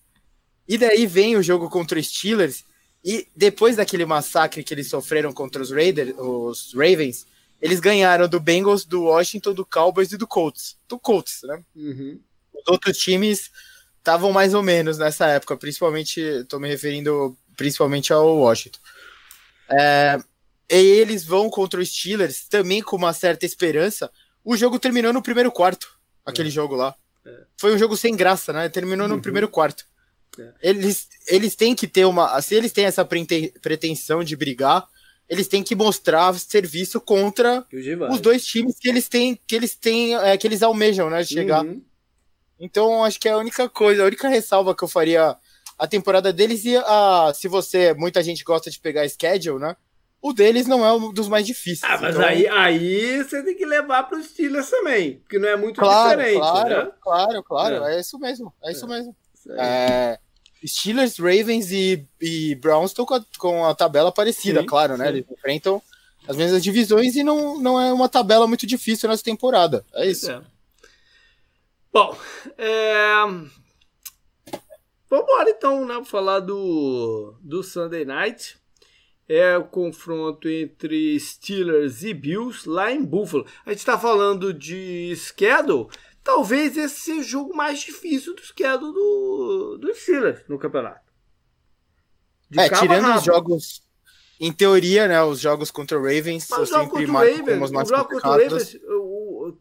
[0.66, 2.64] E daí vem o jogo contra os Steelers,
[3.04, 7.28] e depois daquele massacre que eles sofreram contra os Raiders, os Ravens,
[7.62, 10.78] eles ganharam do Bengals, do Washington, do Cowboys e do Colts.
[10.88, 11.64] Do Colts, né?
[11.76, 12.20] Uhum.
[12.54, 13.52] Os outros times
[14.00, 18.80] estavam mais ou menos nessa época, principalmente, estou me referindo principalmente ao Washington.
[19.70, 20.20] É,
[20.70, 24.10] e eles vão contra os Steelers, também com uma certa esperança.
[24.44, 25.88] O jogo terminou no primeiro quarto,
[26.26, 26.52] aquele é.
[26.52, 26.96] jogo lá.
[27.24, 27.44] É.
[27.58, 28.68] Foi um jogo sem graça, né?
[28.70, 29.22] Terminou no uhum.
[29.22, 29.86] primeiro quarto.
[30.40, 30.54] É.
[30.62, 32.42] Eles, eles têm que ter uma.
[32.42, 34.88] Se eles têm essa pretensão de brigar,
[35.32, 37.66] eles têm que mostrar serviço contra
[38.12, 41.22] os dois times que eles têm, que eles têm, é, que eles almejam, né?
[41.22, 41.64] De chegar.
[41.64, 41.82] Uhum.
[42.60, 45.38] Então, acho que é a única coisa, a única ressalva que eu faria
[45.80, 47.32] a temporada deles e a.
[47.34, 47.94] Se você.
[47.94, 49.78] Muita gente gosta de pegar schedule, né?
[50.22, 51.90] O deles não é um dos mais difíceis.
[51.90, 52.28] Ah, mas então...
[52.28, 56.20] aí, aí você tem que levar para os Steelers também, porque não é muito claro,
[56.20, 56.40] diferente.
[56.40, 56.92] Claro, né?
[57.00, 57.86] claro, claro.
[57.86, 57.96] É.
[57.96, 58.54] é isso mesmo.
[58.62, 58.72] É, é.
[58.74, 59.16] isso mesmo.
[59.58, 60.20] É,
[60.66, 65.10] Steelers, Ravens e, e Browns estão com, com, a tabela parecida, sim, claro, né?
[65.10, 65.82] Eles enfrentam
[66.28, 69.84] as mesmas divisões e não, não é uma tabela muito difícil nessa temporada.
[69.94, 70.30] É isso.
[70.32, 70.42] É.
[71.92, 72.16] Bom,
[72.58, 73.24] é...
[75.10, 76.02] vamos embora então, né?
[76.06, 78.60] Falar do, do Sunday Night.
[79.28, 83.46] É o confronto entre Steelers e Bills lá em Buffalo.
[83.66, 85.88] A gente está falando de schedule
[86.24, 91.12] talvez esse seja o jogo mais difícil do schedule do, do Steelers no campeonato.
[92.50, 93.82] De é, tirando os jogos,
[94.40, 98.22] em teoria, né, os jogos contra o Ravens Mas são sempre mais, Ravens, os jogos
[98.22, 99.58] contra o Ravens o,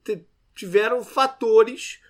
[0.54, 2.00] tiveram fatores.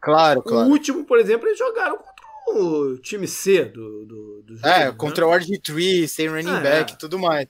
[0.00, 0.68] Claro, claro.
[0.68, 4.92] O último, por exemplo, eles jogaram contra o time C do, do, do É, né?
[4.92, 6.98] contra o RG3, sem running ah, back e é.
[6.98, 7.48] tudo mais.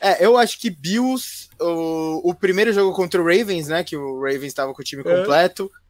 [0.00, 4.20] É, eu acho que Bills, o, o primeiro jogo contra o Ravens, né, que o
[4.20, 5.04] Ravens estava com o time é.
[5.04, 5.81] completo, é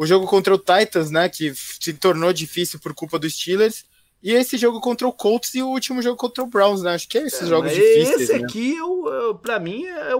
[0.00, 3.84] o jogo contra o Titans, né, que se tornou difícil por culpa dos Steelers,
[4.22, 6.94] e esse jogo contra o Colts e o último jogo contra o Browns, né?
[6.94, 8.22] Acho que é esses é, jogos difíceis.
[8.22, 8.44] Esse né?
[8.46, 10.12] aqui, eu, eu, pra mim, é,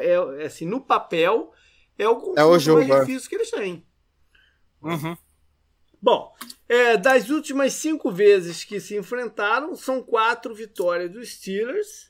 [0.00, 1.52] é, é, assim, no papel,
[1.96, 3.04] é o, é o jogo, mais é.
[3.04, 3.86] difícil que eles têm.
[4.82, 5.16] Uhum.
[6.02, 6.34] Bom,
[6.68, 12.09] é, das últimas cinco vezes que se enfrentaram, são quatro vitórias dos Steelers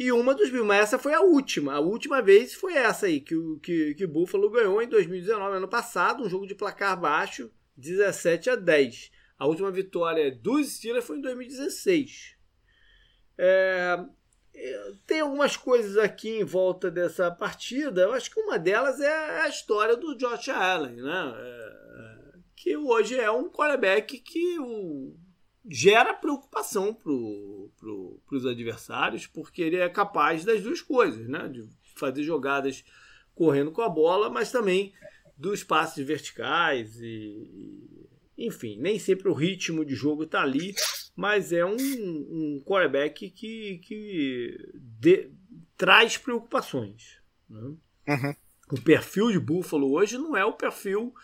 [0.00, 0.66] e uma dos Bills.
[0.66, 1.74] Mas essa foi a última.
[1.74, 5.68] A última vez foi essa aí, que o que, que Buffalo ganhou em 2019, ano
[5.68, 9.12] passado, um jogo de placar baixo, 17 a 10.
[9.38, 12.34] A última vitória dos Steelers foi em 2016.
[13.36, 14.02] É,
[15.06, 18.00] tem algumas coisas aqui em volta dessa partida.
[18.00, 21.34] Eu acho que uma delas é a história do Josh Allen, né?
[21.36, 25.14] É, que hoje é um quarterback que o
[25.68, 31.48] gera preocupação para pro, os adversários, porque ele é capaz das duas coisas, né?
[31.48, 32.84] De fazer jogadas
[33.34, 34.92] correndo com a bola, mas também
[35.36, 40.74] dos passes verticais e, enfim, nem sempre o ritmo de jogo está ali,
[41.16, 45.30] mas é um, um quarterback que, que de,
[45.76, 47.18] traz preocupações.
[47.48, 47.60] Né?
[47.60, 48.34] Uhum.
[48.72, 51.14] O perfil de Buffalo hoje não é o perfil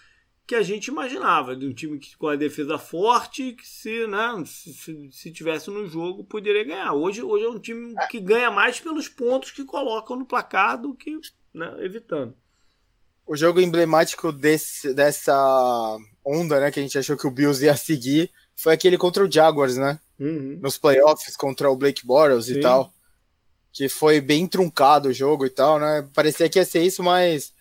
[0.47, 4.45] que a gente imaginava, de um time que, com a defesa forte, que se, né,
[4.47, 6.93] se, se tivesse no jogo poderia ganhar.
[6.93, 10.95] Hoje, hoje é um time que ganha mais pelos pontos que colocam no placar do
[10.95, 11.19] que
[11.53, 12.33] né, evitando.
[13.27, 17.77] O jogo emblemático desse, dessa onda, né, que a gente achou que o Bills ia
[17.77, 19.99] seguir, foi aquele contra o Jaguars, né?
[20.19, 20.61] Uhum.
[20.63, 22.93] Nos playoffs contra o Blake Bortles e tal.
[23.73, 26.09] Que foi bem truncado o jogo e tal, né?
[26.15, 27.53] Parecia que ia ser isso, mas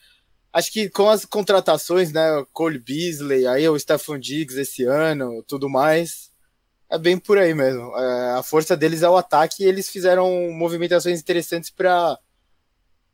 [0.56, 5.70] acho que com as contratações, né, Cole Beasley, aí o Stefan Diggs esse ano, tudo
[5.70, 6.32] mais,
[6.90, 7.94] é bem por aí mesmo.
[7.98, 12.18] É, a força deles é o ataque e eles fizeram movimentações interessantes para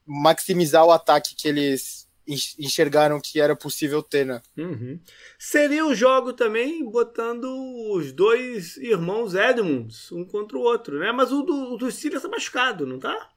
[0.06, 2.08] maximizar o ataque que eles
[2.60, 4.40] enxergaram que era possível ter, né?
[4.56, 5.00] Uhum.
[5.40, 7.46] Seria o jogo também botando
[7.92, 11.12] os dois irmãos Edmunds, um contra o outro, né?
[11.12, 13.32] Mas o do, o do Steelers tá machucado, não tá?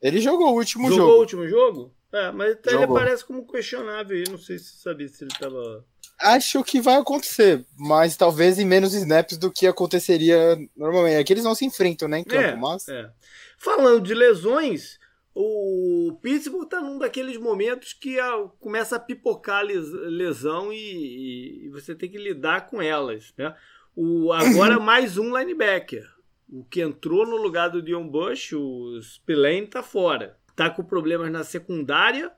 [0.00, 1.06] Ele jogou o último jogou jogo.
[1.06, 1.94] Jogou o último jogo?
[2.14, 5.84] É, mas ele aparece como questionável aí, não sei se sabia se ele tava...
[6.20, 11.16] Acho que vai acontecer, mas talvez em menos snaps do que aconteceria normalmente.
[11.16, 12.86] É que eles não se enfrentam, né, em campo, é, mas...
[12.88, 13.10] É.
[13.58, 14.96] Falando de lesões,
[15.34, 21.68] o Pittsburgh está num daqueles momentos que a, começa a pipocar les, lesão e, e,
[21.70, 23.34] você tem que lidar com elas.
[23.36, 23.52] Né?
[23.96, 26.08] O, agora mais um linebacker.
[26.48, 30.38] O que entrou no lugar do Dion Bush, o Spillane, está fora.
[30.54, 32.32] Está com problemas na secundária.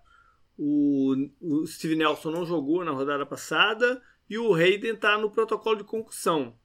[0.58, 4.02] O, o Steve Nelson não jogou na rodada passada.
[4.28, 6.58] E o Hayden está no protocolo de concussão.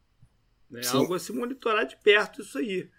[0.73, 2.89] É algo a se monitorar de perto isso aí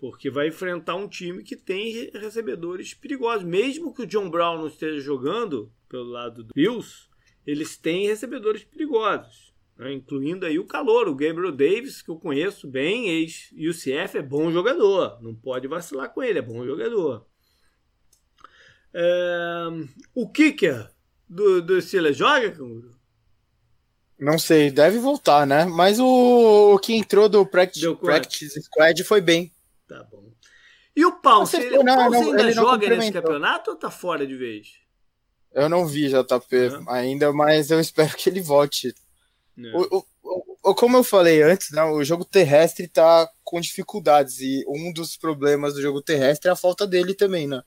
[0.00, 3.44] porque vai enfrentar um time que tem recebedores perigosos.
[3.44, 7.10] Mesmo que o John Brown não esteja jogando pelo lado do Bills,
[7.46, 9.92] eles têm recebedores perigosos, né?
[9.92, 15.20] incluindo aí o calor, o Gabriel Davis, que eu conheço bem, ex-UCF, é bom jogador,
[15.20, 17.26] não pode vacilar com ele, é bom jogador.
[18.94, 19.64] É...
[20.14, 20.90] O kicker
[21.28, 22.90] do, do Steelers joga, Canguru?
[24.18, 25.64] Não sei, deve voltar, né?
[25.64, 29.50] Mas o, o que entrou do practice, practice Squad foi bem.
[29.88, 30.30] Tá bom.
[30.94, 34.68] E o Paus, ele, o Paus ainda joga nesse campeonato ou tá fora de vez?
[35.52, 36.70] Eu não vi JP é.
[36.88, 38.94] ainda, mas eu espero que ele volte.
[39.58, 39.76] É.
[39.76, 44.64] O, o, o, como eu falei antes, né, o jogo terrestre tá com dificuldades e
[44.68, 47.62] um dos problemas do jogo terrestre é a falta dele também, né?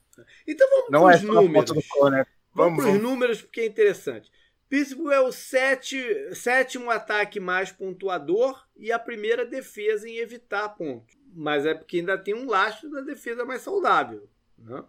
[0.47, 1.71] Então vamos não é números.
[1.71, 4.31] Do Vamos, vamos para os números porque é interessante.
[4.69, 5.97] Pittsburgh é o sete,
[6.33, 12.17] sétimo ataque mais pontuador e a primeira defesa em evitar pontos mas é porque ainda
[12.17, 14.29] tem um lastro da defesa mais saudável.
[14.57, 14.83] Né?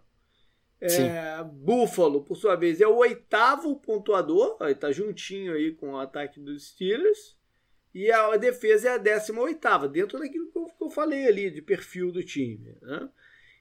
[0.79, 6.39] É, Buffalo, por sua vez, é o oitavo pontuador, está juntinho aí com o ataque
[6.39, 7.35] dos Steelers.
[7.93, 11.49] E a defesa é a décima oitava, dentro daquilo que eu, que eu, falei ali,
[11.49, 12.77] de perfil do time.
[12.81, 13.09] Né?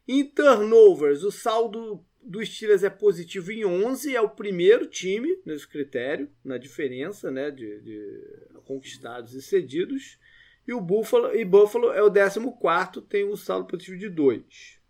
[0.07, 5.67] Em turnovers, o saldo dos Steelers é positivo em 11, é o primeiro time nesse
[5.67, 8.21] critério, na diferença né, de, de
[8.65, 10.19] conquistados e cedidos.
[10.67, 14.81] E o Buffalo, e Buffalo é o 14, tem um saldo positivo de 2.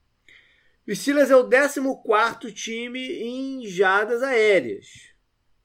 [0.86, 5.14] O Steelers é o 14 time em jadas aéreas.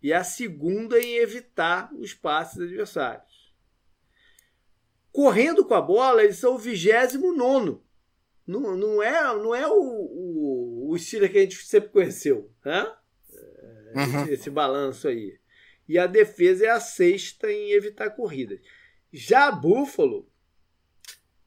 [0.02, 3.54] E é a segunda em evitar os passes adversários.
[5.12, 7.82] Correndo com a bola, eles são o 29.
[8.50, 12.52] Não, não é, não é o, o, o Steelers que a gente sempre conheceu.
[12.66, 12.82] Né?
[13.96, 14.24] Uhum.
[14.24, 15.40] Esse, esse balanço aí.
[15.88, 18.60] E a defesa é a sexta em evitar corridas.
[19.14, 20.28] Já Buffalo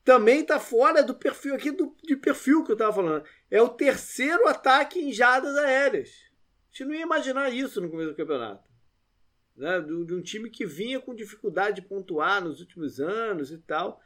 [0.05, 3.25] também está fora do perfil aqui do, de perfil que eu estava falando.
[3.51, 6.09] É o terceiro ataque em jadas aéreas.
[6.09, 8.63] A gente não ia imaginar isso no começo do campeonato.
[9.57, 9.81] Né?
[9.81, 14.01] De, de um time que vinha com dificuldade de pontuar nos últimos anos e tal.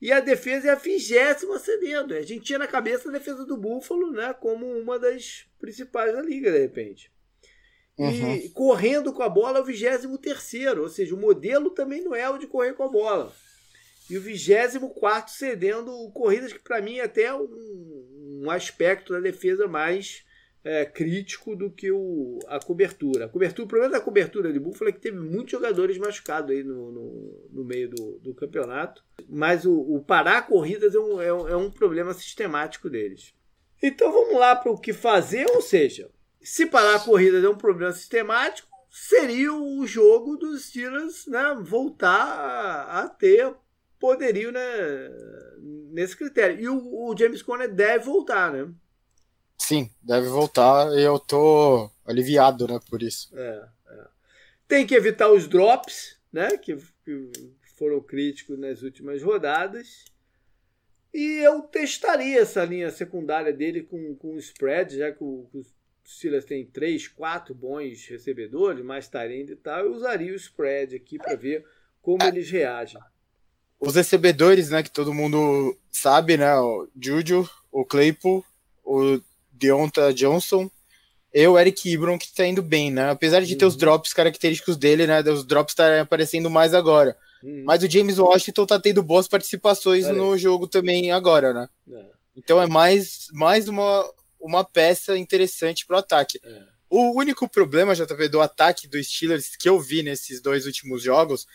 [0.00, 2.14] E a defesa é a vigésima cedendo.
[2.14, 6.22] A gente tinha na cabeça a defesa do Buffalo né, como uma das principais da
[6.22, 7.10] liga, de repente.
[7.98, 8.36] Uhum.
[8.36, 12.30] E correndo com a bola é o 23, ou seja, o modelo também não é
[12.30, 13.34] o de correr com a bola.
[14.08, 19.66] E o 24 cedendo corridas que para mim é até um, um, aspecto da defesa
[19.66, 20.24] mais
[20.68, 23.24] é, crítico do que o, a cobertura.
[23.24, 23.64] A cobertura.
[23.64, 27.48] O problema da cobertura de Buffalo é que teve muitos jogadores machucados aí no, no,
[27.50, 29.02] no meio do, do, campeonato.
[29.26, 33.32] Mas o, o parar corridas é um, é um, é um problema sistemático deles.
[33.82, 36.10] Então vamos lá para o que fazer, ou seja,
[36.42, 42.10] se parar a corrida é um problema sistemático, seria o jogo dos Steelers né, voltar
[42.10, 43.54] a, a ter
[43.98, 44.60] poderio né,
[45.92, 46.60] nesse critério.
[46.60, 48.68] E o, o, James Conner deve voltar, né?
[49.58, 53.28] Sim, deve voltar e eu tô aliviado né, por isso.
[53.36, 54.06] É, é.
[54.66, 56.56] Tem que evitar os drops, né?
[56.56, 57.30] Que, que
[57.76, 60.04] foram críticos nas últimas rodadas.
[61.12, 65.48] E eu testaria essa linha secundária dele com, com o spread, já que o,
[66.08, 71.18] Steelers tem três, quatro bons recebedores, mais Tyrande e tal, eu usaria o spread aqui
[71.18, 71.66] para ver
[72.00, 72.98] como eles reagem.
[73.78, 78.44] Os recebedores, né, que todo mundo sabe, né, o Juju, o Claypool,
[78.82, 79.20] o
[79.58, 80.70] Deonta Johnson
[81.32, 83.58] e o Eric Ibron, que tá indo bem, né, apesar de uhum.
[83.58, 83.80] ter os uhum.
[83.80, 87.16] drops característicos dele, né, os drops estarem aparecendo mais agora.
[87.42, 87.64] Uhum.
[87.64, 91.68] Mas o James Washington tá tendo boas participações no jogo também agora, né?
[91.92, 92.04] É.
[92.36, 94.08] Então é mais, mais uma,
[94.40, 96.40] uma peça interessante para o ataque.
[96.42, 96.62] É.
[96.90, 101.46] O único problema, JP, do ataque dos Steelers que eu vi nesses dois últimos jogos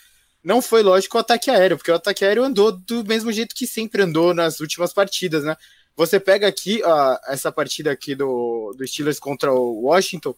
[0.43, 3.65] não foi, lógico, o ataque aéreo, porque o ataque aéreo andou do mesmo jeito que
[3.65, 5.55] sempre andou nas últimas partidas, né?
[5.95, 10.33] Você pega aqui uh, essa partida aqui do, do Steelers contra o Washington,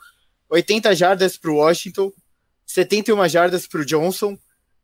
[0.50, 2.12] 80 jardas para o Washington,
[2.66, 4.38] 71 jardas para o Johnson,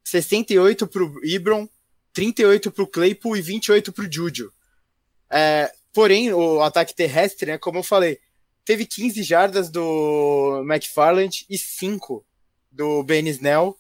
[0.04, 1.68] 68 para o Ibron,
[2.14, 4.52] 38 para o Claypool e 28 para o Juju.
[5.30, 8.20] É, porém, o ataque terrestre, né, como eu falei,
[8.66, 12.26] teve 15 jardas do McFarland e 5
[12.72, 13.78] do Ben Snell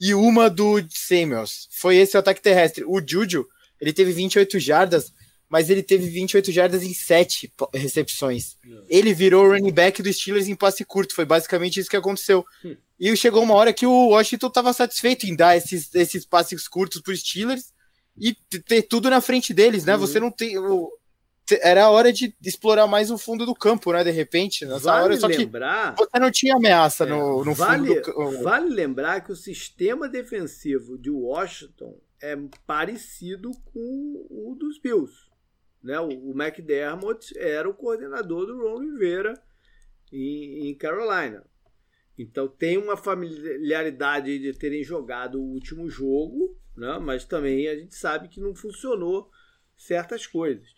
[0.00, 1.68] e uma do Samuels.
[1.70, 2.84] Foi esse o ataque terrestre.
[2.84, 3.46] O Juju,
[3.80, 5.12] ele teve 28 jardas,
[5.50, 8.56] mas ele teve 28 jardas em 7 recepções.
[8.88, 11.12] Ele virou running back dos Steelers em passe curto.
[11.12, 12.46] Foi basicamente isso que aconteceu.
[12.64, 12.76] Hum.
[12.98, 17.02] E chegou uma hora que o Washington estava satisfeito em dar esses, esses passes curtos
[17.02, 17.72] para os Steelers
[18.16, 18.32] e
[18.64, 19.94] ter tudo na frente deles, né?
[19.94, 20.00] Uhum.
[20.00, 20.54] Você não tem.
[21.62, 24.04] Era a hora de explorar mais o fundo do campo, né?
[24.04, 25.16] De repente, nessa vale hora.
[25.16, 29.22] Só lembrar, que você não tinha ameaça é, no, no vale, fundo do Vale lembrar
[29.22, 35.29] que o sistema defensivo de Washington é parecido com o dos Bills.
[35.82, 35.98] Né?
[36.00, 39.40] O, o McDermott era o coordenador do Ron Rivera
[40.12, 41.44] em, em Carolina.
[42.18, 46.98] Então tem uma familiaridade de terem jogado o último jogo, né?
[46.98, 49.30] mas também a gente sabe que não funcionou
[49.76, 50.68] certas coisas.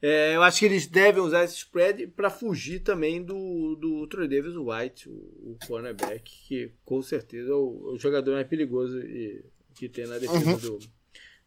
[0.00, 4.26] É, eu acho que eles devem usar esse spread para fugir também do, do Troy
[4.26, 9.44] Davis White, o, o cornerback, que com certeza é o, o jogador mais perigoso e,
[9.74, 10.56] que tem na defesa uhum.
[10.58, 10.78] do,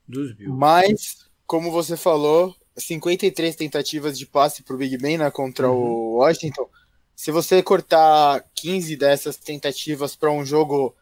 [0.07, 0.57] dos Bills.
[0.57, 5.78] Mas, como você falou, 53 tentativas de passe para o Big Ben né, contra uhum.
[5.78, 6.69] o Washington.
[7.15, 10.95] Se você cortar 15 dessas tentativas para um jogo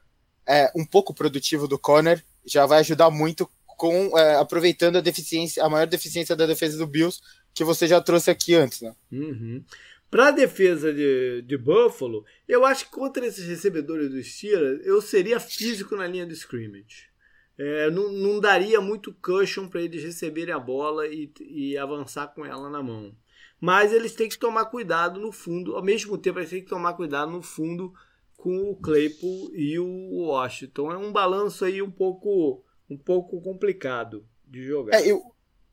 [0.47, 5.63] é, um pouco produtivo do corner, já vai ajudar muito com é, aproveitando a deficiência,
[5.63, 7.19] a maior deficiência da defesa do Bills,
[7.53, 8.93] que você já trouxe aqui antes, né?
[9.11, 9.63] Uhum.
[10.11, 15.01] Para a defesa de, de Buffalo, eu acho que contra esses recebedores do Steelers, eu
[15.01, 17.12] seria físico na linha do scrimmage
[17.58, 22.45] é, não, não, daria muito cushion para eles receberem a bola e, e, avançar com
[22.45, 23.16] ela na mão.
[23.62, 26.93] Mas eles têm que tomar cuidado no fundo, ao mesmo tempo eles têm que tomar
[26.93, 27.93] cuidado no fundo
[28.36, 30.91] com o Claypool e o Washington.
[30.91, 34.97] É um balanço aí um pouco, um pouco complicado de jogar.
[34.97, 35.22] É, eu,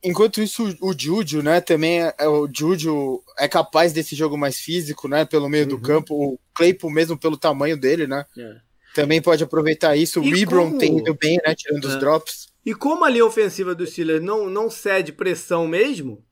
[0.05, 4.61] enquanto isso, o Juju, né, também é, é, o Juju é capaz desse jogo mais
[4.61, 5.71] físico, né, pelo meio uhum.
[5.71, 6.15] do campo.
[6.15, 8.27] O Claypool mesmo pelo tamanho dele, né?
[8.37, 10.21] É também pode aproveitar isso.
[10.21, 11.55] O Ibron tem ido bem, né?
[11.55, 11.89] Tirando é.
[11.89, 12.51] os drops.
[12.65, 16.25] E como a linha ofensiva do Steelers não, não cede pressão mesmo,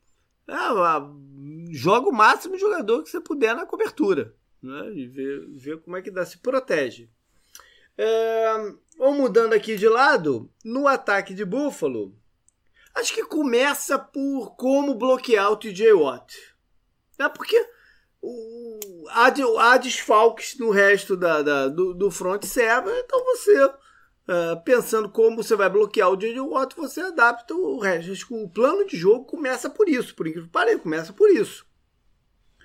[0.47, 0.53] é,
[1.71, 4.33] joga o máximo de jogador que você puder na cobertura.
[4.61, 4.93] Né?
[4.93, 7.09] E ver, ver como é que dá, se protege.
[7.97, 8.53] É,
[8.97, 12.15] vamos mudando aqui de lado, no ataque de Buffalo,
[12.95, 16.35] acho que começa por como bloquear o TJ Watt.
[17.17, 17.57] É porque
[19.09, 19.27] há,
[19.59, 25.43] há desfalques no resto da, da do, do front server, então você, uh, pensando como
[25.43, 26.39] você vai bloquear o J.J.
[26.39, 28.11] Watt, você adapta o resto.
[28.35, 31.65] O plano de jogo começa por isso, por incrível que pareça, começa por isso.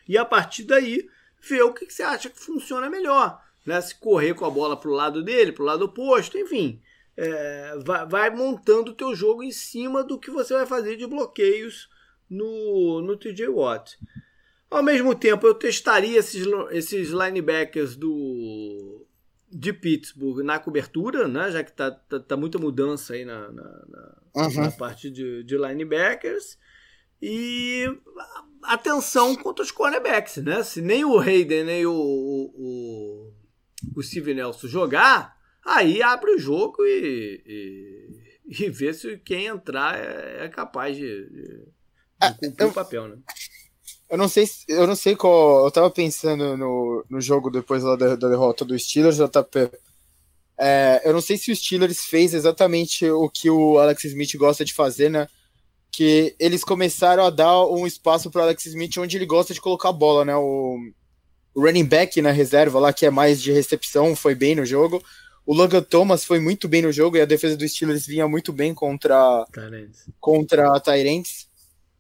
[0.09, 1.09] E a partir daí,
[1.40, 3.42] ver o que, que você acha que funciona melhor.
[3.64, 3.80] Né?
[3.80, 6.80] Se correr com a bola para o lado dele, para o lado oposto, enfim.
[7.16, 11.07] É, vai, vai, montando o teu jogo em cima do que você vai fazer de
[11.07, 11.88] bloqueios
[12.28, 13.96] no, no TJ Watt.
[14.70, 19.06] Ao mesmo tempo, eu testaria esses, esses linebackers do,
[19.54, 21.50] de Pittsburgh na cobertura, né?
[21.52, 24.54] já que tá, tá, tá muita mudança aí na, na, na, uhum.
[24.62, 26.58] na parte de, de, linebackers.
[27.22, 27.84] E
[28.64, 30.62] atenção contra os cornerbacks, né?
[30.64, 33.32] Se nem o Hayden nem o, o,
[33.94, 39.96] o Steve Nelson jogar, aí abre o jogo e, e, e vê se quem entrar
[39.96, 41.72] é, é capaz de, de, de
[42.20, 43.18] ah, cumprir o papel, né?
[44.14, 45.64] Eu não sei, eu não sei qual.
[45.64, 49.72] Eu tava pensando no, no jogo depois da, da derrota do Steelers, JP.
[50.56, 54.64] É, eu não sei se o Steelers fez exatamente o que o Alex Smith gosta
[54.64, 55.26] de fazer, né?
[55.90, 59.88] Que eles começaram a dar um espaço para Alex Smith onde ele gosta de colocar
[59.88, 60.36] a bola, né?
[60.36, 60.78] O,
[61.52, 65.02] o running back na reserva lá, que é mais de recepção, foi bem no jogo.
[65.44, 68.52] O Logan Thomas foi muito bem no jogo e a defesa do Steelers vinha muito
[68.52, 69.44] bem contra,
[70.20, 71.52] contra a Tyrants.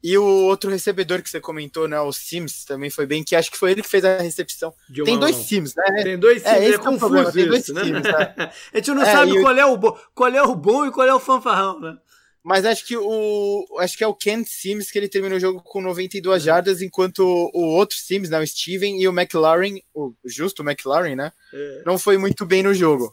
[0.04, 3.50] E o outro recebedor que você comentou, né, o Sims, também foi bem, que acho
[3.50, 4.74] que foi ele que fez a recepção.
[5.02, 6.02] Tem dois Sims, né?
[6.02, 8.34] Tem dois é, Sims, é, é confuso é Tem dois Sims, né?
[8.70, 9.98] a gente não é, sabe qual, é o bo...
[10.14, 11.96] qual é o bom e qual é o fanfarrão, né?
[12.42, 15.62] Mas acho que o acho que é o Ken Sims que ele terminou o jogo
[15.62, 16.44] com 92 é.
[16.44, 21.32] jardas, enquanto o outro Sims, né, o Steven e o McLaren, o justo McLaren, né,
[21.54, 21.82] é.
[21.86, 23.10] não foi muito bem no jogo.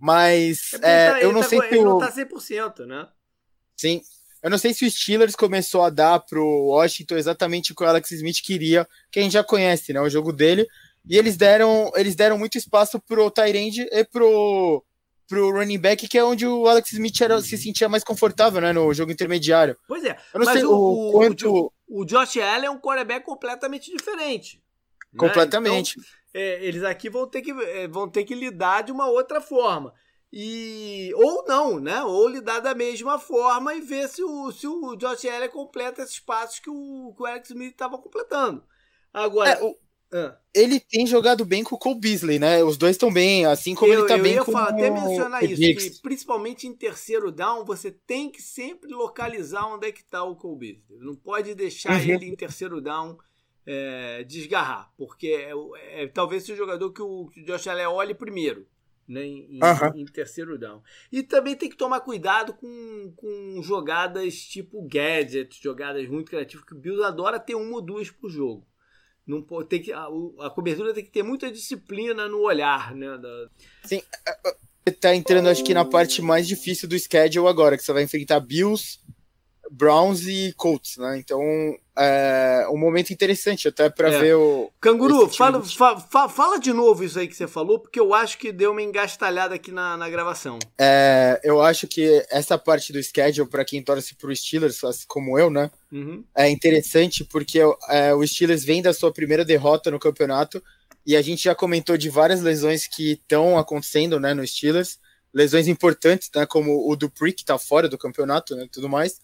[0.00, 1.84] Mas é, tá, eu não tá, sei se ele o...
[1.84, 3.06] não tá 100%, né?
[3.76, 4.02] Sim,
[4.46, 7.86] eu não sei se o Steelers começou a dar pro Washington exatamente o que o
[7.86, 10.00] Alex Smith queria, que a gente já conhece, né?
[10.00, 10.68] O jogo dele.
[11.04, 14.84] E eles deram, eles deram muito espaço pro Tyrande e pro,
[15.26, 18.72] pro running back, que é onde o Alex Smith era, se sentia mais confortável, né?
[18.72, 19.76] No jogo intermediário.
[19.88, 20.16] Pois é.
[20.32, 21.72] Eu não sei o, o quanto.
[21.88, 24.62] O Josh Allen é um quarterback completamente diferente.
[25.12, 25.18] Né?
[25.18, 25.98] Completamente.
[25.98, 26.04] Né?
[26.30, 29.40] Então, é, eles aqui vão ter, que, é, vão ter que lidar de uma outra
[29.40, 29.92] forma.
[30.32, 32.02] E, ou não, né?
[32.02, 36.18] Ou lidar da mesma forma e ver se o, se o Josh Allen completa esses
[36.18, 38.62] passos que o, que o Alex Smith estava completando.
[39.12, 39.50] Agora.
[39.50, 39.76] É, o,
[40.12, 40.36] ah.
[40.54, 42.62] Ele tem jogado bem com o Cole Beasley, né?
[42.62, 44.90] Os dois estão bem, assim como eu, ele tá eu bem ia com falar, até
[44.90, 50.02] mencionar isso, que principalmente em terceiro down, você tem que sempre localizar onde é que
[50.02, 51.00] está o Cole Beasley.
[51.00, 52.14] Não pode deixar uhum.
[52.14, 53.18] ele em terceiro down
[53.66, 57.86] é, desgarrar, porque é, é, talvez seja o jogador que o, que o Josh Allen
[57.86, 58.66] olhe primeiro
[59.08, 60.00] né, em, uhum.
[60.00, 60.82] em, terceiro down.
[61.10, 66.74] E também tem que tomar cuidado com, com jogadas tipo gadget, jogadas muito criativas, que
[66.74, 68.66] o Bills adora ter uma ou duas por jogo.
[69.26, 70.06] Não pode, tem que, a,
[70.40, 73.18] a cobertura tem que ter muita disciplina no olhar, né?
[73.18, 73.48] Da...
[73.84, 74.00] Sim,
[75.00, 78.38] tá entrando acho que na parte mais difícil do schedule agora, que você vai enfrentar
[78.38, 79.00] Bills,
[79.70, 81.18] Browns e Colts, né?
[81.18, 81.40] Então
[81.98, 84.20] é um momento interessante até para é.
[84.20, 84.70] ver o.
[84.80, 88.52] Canguru, fala, fa, fala de novo isso aí que você falou, porque eu acho que
[88.52, 90.58] deu uma engastalhada aqui na, na gravação.
[90.78, 95.38] É, eu acho que essa parte do schedule, para quem torce pro Steelers, assim como
[95.38, 95.70] eu, né?
[95.90, 96.22] Uhum.
[96.36, 100.62] É interessante porque é, o Steelers vem da sua primeira derrota no campeonato
[101.06, 104.98] e a gente já comentou de várias lesões que estão acontecendo né, no Steelers.
[105.32, 106.46] Lesões importantes, né?
[106.46, 108.66] Como o Dupree, que tá fora do campeonato, né?
[108.70, 109.20] Tudo mais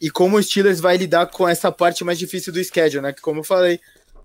[0.00, 3.12] e como o Steelers vai lidar com essa parte mais difícil do schedule, né?
[3.12, 3.80] Que como eu falei,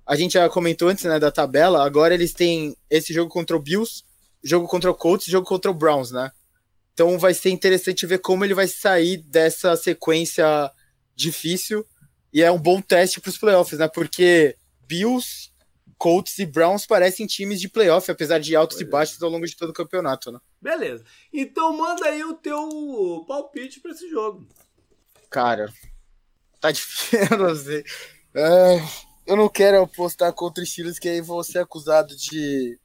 [0.06, 3.62] a gente já comentou antes, né, da tabela, agora eles têm esse jogo contra o
[3.62, 4.04] Bills,
[4.44, 6.32] jogo contra o Colts, jogo contra o Browns, né?
[6.94, 10.72] Então vai ser interessante ver como ele vai sair dessa sequência
[11.16, 11.86] difícil
[12.34, 13.88] e é um bom teste para os playoffs, né?
[13.88, 14.56] Porque
[14.86, 15.52] Bills,
[15.98, 18.88] Colts e Browns parecem times de playoff, apesar de altos e é.
[18.88, 20.40] baixos ao longo de todo o campeonato, né?
[20.62, 21.04] Beleza.
[21.32, 24.48] Então manda aí o teu palpite para esse jogo.
[25.32, 25.74] Cara,
[26.60, 27.84] tá difícil, eu não sei.
[28.36, 28.78] É,
[29.26, 32.78] eu não quero apostar contra estilos que aí vou ser acusado de,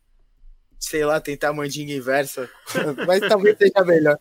[0.78, 2.48] sei lá, tentar mandinga inversa.
[3.06, 4.18] Mas talvez seja melhor.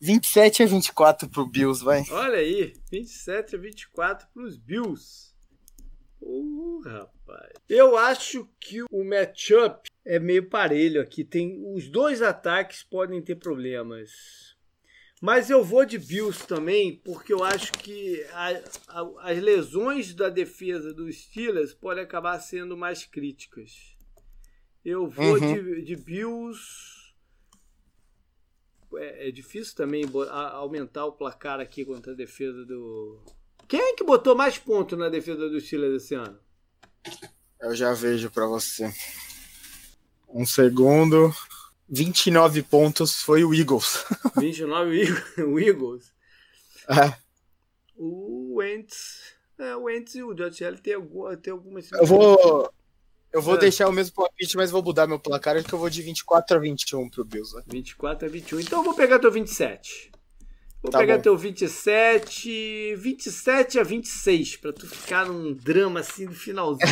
[0.00, 2.02] 27 a 24 pro Bills, vai.
[2.10, 5.30] Olha aí, 27 a 24 pros Bills.
[6.20, 7.52] Uh, rapaz.
[7.68, 11.22] Eu acho que o matchup é meio parelho aqui.
[11.22, 14.49] Tem os dois ataques podem ter problemas.
[15.20, 18.48] Mas eu vou de Bills também, porque eu acho que a,
[18.88, 23.94] a, as lesões da defesa dos Steelers podem acabar sendo mais críticas.
[24.82, 25.54] Eu vou uhum.
[25.54, 26.58] de, de Bills.
[28.96, 30.04] É, é, difícil também
[30.52, 33.22] aumentar o placar aqui contra a defesa do.
[33.68, 36.38] Quem é que botou mais pontos na defesa dos Steelers esse ano?
[37.60, 38.90] Eu já vejo para você.
[40.30, 41.30] Um segundo.
[41.90, 44.04] 29 pontos foi o Eagles.
[44.38, 46.12] 29 o Eagles.
[46.88, 47.12] É.
[47.96, 49.34] O Wentz.
[49.58, 51.90] É, o Wentz e o Josh Allen tem, algum, tem algumas.
[51.92, 52.72] Eu vou.
[53.32, 53.58] Eu vou é.
[53.58, 55.56] deixar o mesmo palpite, mas vou mudar meu placar.
[55.56, 57.54] Acho que eu vou de 24 a 21 pro Bills.
[57.54, 57.62] Né?
[57.66, 58.60] 24 a 21.
[58.60, 60.10] Então eu vou pegar teu 27.
[60.82, 61.22] Vou tá pegar bom.
[61.22, 62.96] teu 27.
[62.96, 64.56] 27 a 26.
[64.56, 66.88] Pra tu ficar num drama assim no finalzinho.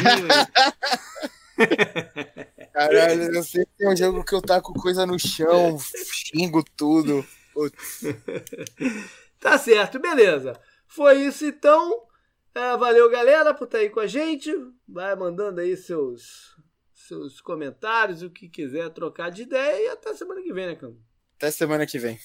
[2.78, 7.26] Caralho, eu sei que é um jogo que eu taco coisa no chão, xingo tudo.
[7.52, 8.02] Putz.
[9.40, 10.60] Tá certo, beleza.
[10.88, 12.08] Foi isso então.
[12.52, 14.52] É, valeu, galera, por estar aí com a gente.
[14.88, 16.56] Vai mandando aí seus,
[16.92, 19.86] seus comentários, o que quiser trocar de ideia.
[19.86, 20.96] E até semana que vem, né, Cam?
[21.36, 22.18] Até semana que vem.